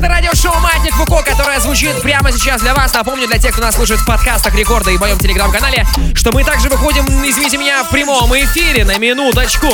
это 0.00 0.08
радиошоу 0.08 0.58
«Маятник 0.60 0.94
Фуко», 0.94 1.22
которое 1.22 1.60
звучит 1.60 2.00
прямо 2.00 2.32
сейчас 2.32 2.62
для 2.62 2.74
вас. 2.74 2.94
Напомню, 2.94 3.26
для 3.26 3.38
тех, 3.38 3.52
кто 3.52 3.62
нас 3.62 3.74
слушает 3.74 4.00
в 4.00 4.06
подкастах 4.06 4.54
Рекорда 4.54 4.90
и 4.90 4.96
в 4.96 5.00
моем 5.00 5.18
телеграм-канале, 5.18 5.86
что 6.14 6.32
мы 6.32 6.42
также 6.42 6.70
выходим, 6.70 7.04
извините 7.28 7.58
меня, 7.58 7.84
в 7.84 7.90
прямом 7.90 8.32
эфире 8.34 8.86
на 8.86 8.96
минуточку. 8.96 9.68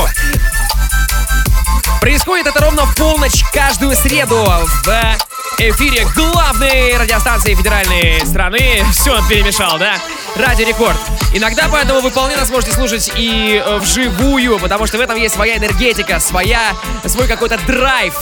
Происходит 2.00 2.48
это 2.48 2.60
ровно 2.60 2.86
в 2.86 2.96
полночь 2.96 3.44
каждую 3.52 3.94
среду 3.94 4.44
в 4.84 5.16
эфире 5.58 6.04
главной 6.16 6.96
радиостанции 6.96 7.54
федеральной 7.54 8.20
страны. 8.26 8.84
Все 8.90 9.20
перемешал, 9.28 9.78
да? 9.78 9.94
Радио 10.34 10.66
Рекорд. 10.66 10.98
Иногда 11.34 11.68
поэтому 11.70 12.00
вы 12.00 12.10
вполне 12.10 12.36
нас 12.36 12.50
можете 12.50 12.72
слушать 12.72 13.12
и 13.14 13.62
э, 13.64 13.78
вживую, 13.78 14.58
потому 14.58 14.86
что 14.86 14.98
в 14.98 15.00
этом 15.00 15.16
есть 15.16 15.34
своя 15.34 15.56
энергетика, 15.56 16.18
своя, 16.18 16.72
свой 17.06 17.28
какой-то 17.28 17.58
драйв. 17.66 18.14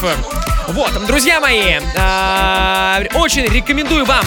Вот, 0.69 1.07
друзья 1.07 1.41
мои, 1.41 1.79
э, 1.95 3.07
очень 3.15 3.45
рекомендую 3.45 4.05
вам 4.07 4.25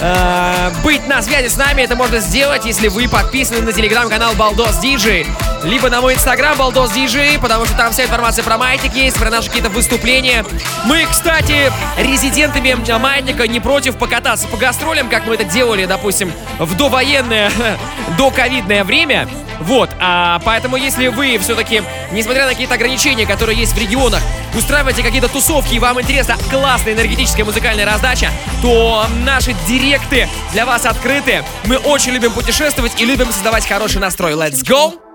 э, 0.00 0.70
быть 0.84 1.06
на 1.08 1.22
связи 1.22 1.48
с 1.48 1.56
нами. 1.56 1.82
Это 1.82 1.96
можно 1.96 2.20
сделать, 2.20 2.64
если 2.64 2.88
вы 2.88 3.08
подписаны 3.08 3.62
на 3.62 3.72
телеграм-канал 3.72 4.34
Балдос 4.34 4.78
Диджей, 4.78 5.26
либо 5.64 5.88
на 5.90 6.00
мой 6.00 6.14
инстаграм 6.14 6.56
Балдос 6.56 6.92
Диджей, 6.92 7.38
потому 7.38 7.64
что 7.66 7.76
там 7.76 7.92
вся 7.92 8.04
информация 8.04 8.44
про 8.44 8.58
маятник 8.58 8.94
есть, 8.94 9.18
про 9.18 9.30
наши 9.30 9.48
какие-то 9.48 9.70
выступления. 9.70 10.44
Мы, 10.84 11.06
кстати, 11.10 11.72
резидентами 11.98 12.76
маятника 12.98 13.46
не 13.46 13.60
против 13.60 13.96
покататься 13.96 14.48
по 14.48 14.56
гастролям, 14.56 15.08
как 15.08 15.26
мы 15.26 15.34
это 15.34 15.44
делали, 15.44 15.84
допустим, 15.84 16.32
в 16.58 16.76
довоенное, 16.76 17.50
доковидное 18.18 18.84
время. 18.84 19.28
Вот, 19.60 19.90
а, 20.00 20.40
поэтому 20.44 20.76
если 20.76 21.06
вы 21.06 21.38
все-таки, 21.38 21.82
несмотря 22.10 22.46
на 22.46 22.50
какие-то 22.50 22.74
ограничения, 22.74 23.26
которые 23.26 23.56
есть 23.56 23.74
в 23.74 23.78
регионах, 23.78 24.20
устраиваете 24.56 25.02
какие-то 25.02 25.28
тусовки 25.28 25.74
и 25.74 25.78
вам 25.78 26.00
интересна 26.00 26.36
классная 26.50 26.94
энергетическая 26.94 27.44
музыкальная 27.44 27.86
раздача, 27.86 28.30
то 28.60 29.06
наши 29.24 29.54
директы 29.68 30.28
для 30.52 30.66
вас 30.66 30.84
открыты. 30.84 31.44
Мы 31.66 31.76
очень 31.76 32.10
любим 32.10 32.32
путешествовать 32.32 33.00
и 33.00 33.04
любим 33.04 33.30
создавать 33.30 33.66
хороший 33.66 34.00
настрой. 34.00 34.32
Let's 34.32 34.64
go! 34.64 35.11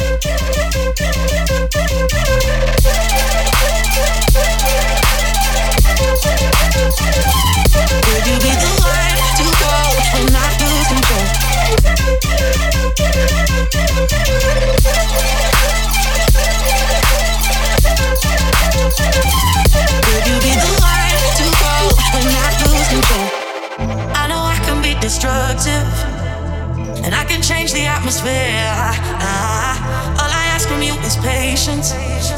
Thank 0.00 1.40
you. 1.40 1.49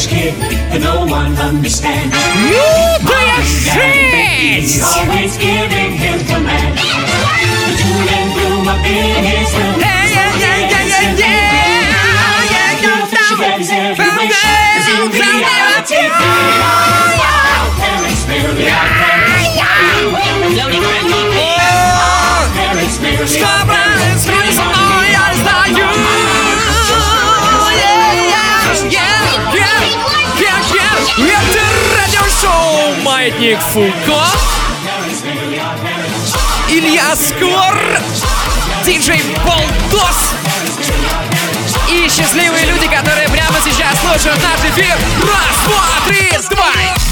teenage 0.00 0.08
kid 0.08 0.34
that 0.70 0.80
no 0.80 1.04
one 1.06 1.36
understands. 1.36 2.14
Nuclear 2.48 3.42
always 4.96 5.36
giving 5.36 5.92
him. 5.96 6.18
The 6.18 6.40
up 8.68 8.84
in 8.86 9.24
his 9.24 9.52
room. 9.54 9.80
Yeah, 9.80 10.08
yeah, 10.08 10.32
yeah, 10.40 10.68
yeah, 10.68 10.88
yeah, 10.88 11.16
yeah. 11.16 11.40
Yeah, 12.50 12.80
go 23.36 23.66
down. 23.66 23.79
«Маятник 33.30 33.60
Фуко». 33.60 34.24
Илья 36.68 37.14
Скор, 37.14 37.78
диджей 38.84 39.22
Болдос 39.44 40.34
и 41.88 42.08
счастливые 42.08 42.66
люди, 42.66 42.86
которые 42.86 43.28
прямо 43.28 43.58
сейчас 43.64 44.00
слушают 44.00 44.40
наш 44.42 44.60
эфир. 44.70 44.96
Раз, 45.22 45.56
два, 45.66 46.08
три, 46.08 46.38
давай! 46.50 47.09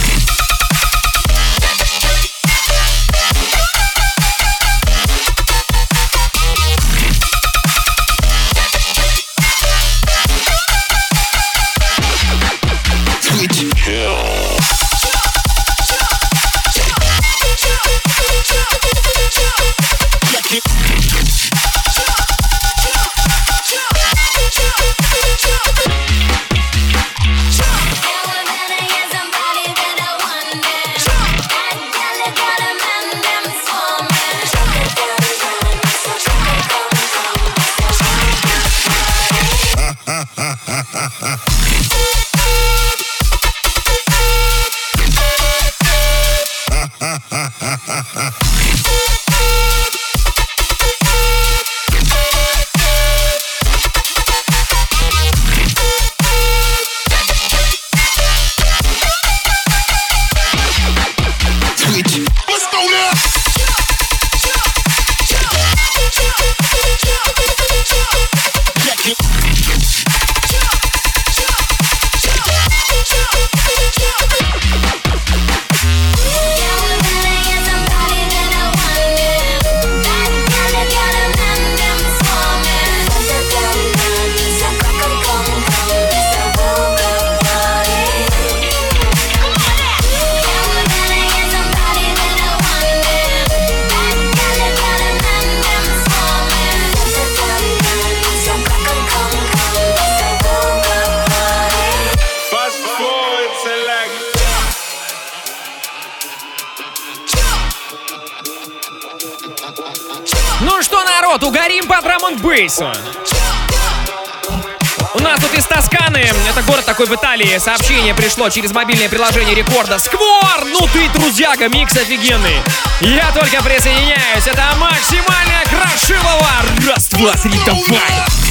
Такой 116.99 117.17
в 117.17 117.21
Италии, 117.21 117.59
сообщение 117.59 118.13
пришло 118.13 118.49
через 118.49 118.73
мобильное 118.73 119.09
приложение 119.09 119.55
рекорда. 119.55 120.01
Сквор, 120.01 120.65
ну 120.65 120.81
ты 120.93 121.09
трудяга, 121.11 121.69
микс 121.69 121.97
офигенный. 121.97 122.61
Я 123.01 123.31
только 123.31 123.63
присоединяюсь, 123.63 124.47
это 124.49 124.65
максимальная 124.77 125.65
крошилова. 125.67 126.51
Раз, 126.89 127.09
два, 127.11 127.35
три, 127.35 127.53
давай. 127.65 128.48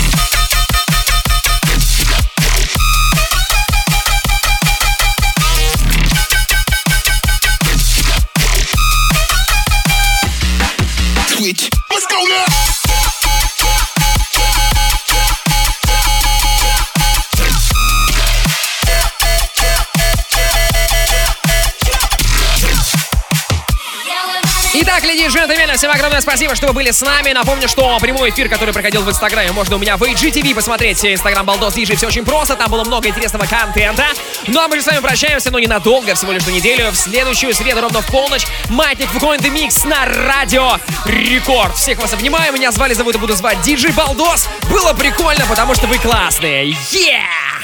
Всем 25.77 25.91
огромное 25.91 26.21
спасибо, 26.21 26.55
что 26.55 26.67
вы 26.67 26.73
были 26.73 26.89
с 26.89 27.01
нами. 27.01 27.33
Напомню, 27.33 27.67
что 27.67 27.99
прямой 27.99 28.31
эфир, 28.31 28.49
который 28.49 28.73
проходил 28.73 29.03
в 29.03 29.09
Инстаграме, 29.09 29.51
можно 29.51 29.75
у 29.75 29.79
меня 29.79 29.95
в 29.95 30.01
IGTV 30.01 30.55
посмотреть. 30.55 31.05
Инстаграм 31.05 31.45
Балдос 31.45 31.75
Диджей, 31.75 31.95
все 31.95 32.07
очень 32.07 32.25
просто, 32.25 32.55
там 32.55 32.71
было 32.71 32.83
много 32.83 33.07
интересного 33.07 33.45
контента. 33.45 34.05
Ну 34.47 34.59
а 34.59 34.67
мы 34.67 34.77
же 34.77 34.81
с 34.81 34.87
вами 34.87 34.99
прощаемся, 35.01 35.51
но 35.51 35.59
ненадолго, 35.59 36.15
всего 36.15 36.31
лишь 36.31 36.45
на 36.47 36.49
неделю. 36.49 36.89
В 36.89 36.95
следующую 36.95 37.53
среду 37.53 37.81
ровно 37.81 38.01
в 38.01 38.07
полночь 38.07 38.47
Маятник 38.69 39.09
Фукоин 39.09 39.39
The 39.39 39.53
Mix 39.53 39.87
на 39.87 40.05
радио 40.05 40.77
Рекорд. 41.05 41.75
Всех 41.75 41.99
вас 41.99 42.11
обнимаю, 42.11 42.51
меня 42.53 42.71
звали, 42.71 42.93
зовут 42.93 43.15
и 43.15 43.19
буду 43.19 43.35
звать 43.35 43.61
Диджей 43.61 43.91
Балдос. 43.91 44.47
Было 44.71 44.93
прикольно, 44.93 45.45
потому 45.47 45.75
что 45.75 45.85
вы 45.85 45.99
классные. 45.99 46.71
Yeah! 46.91 47.56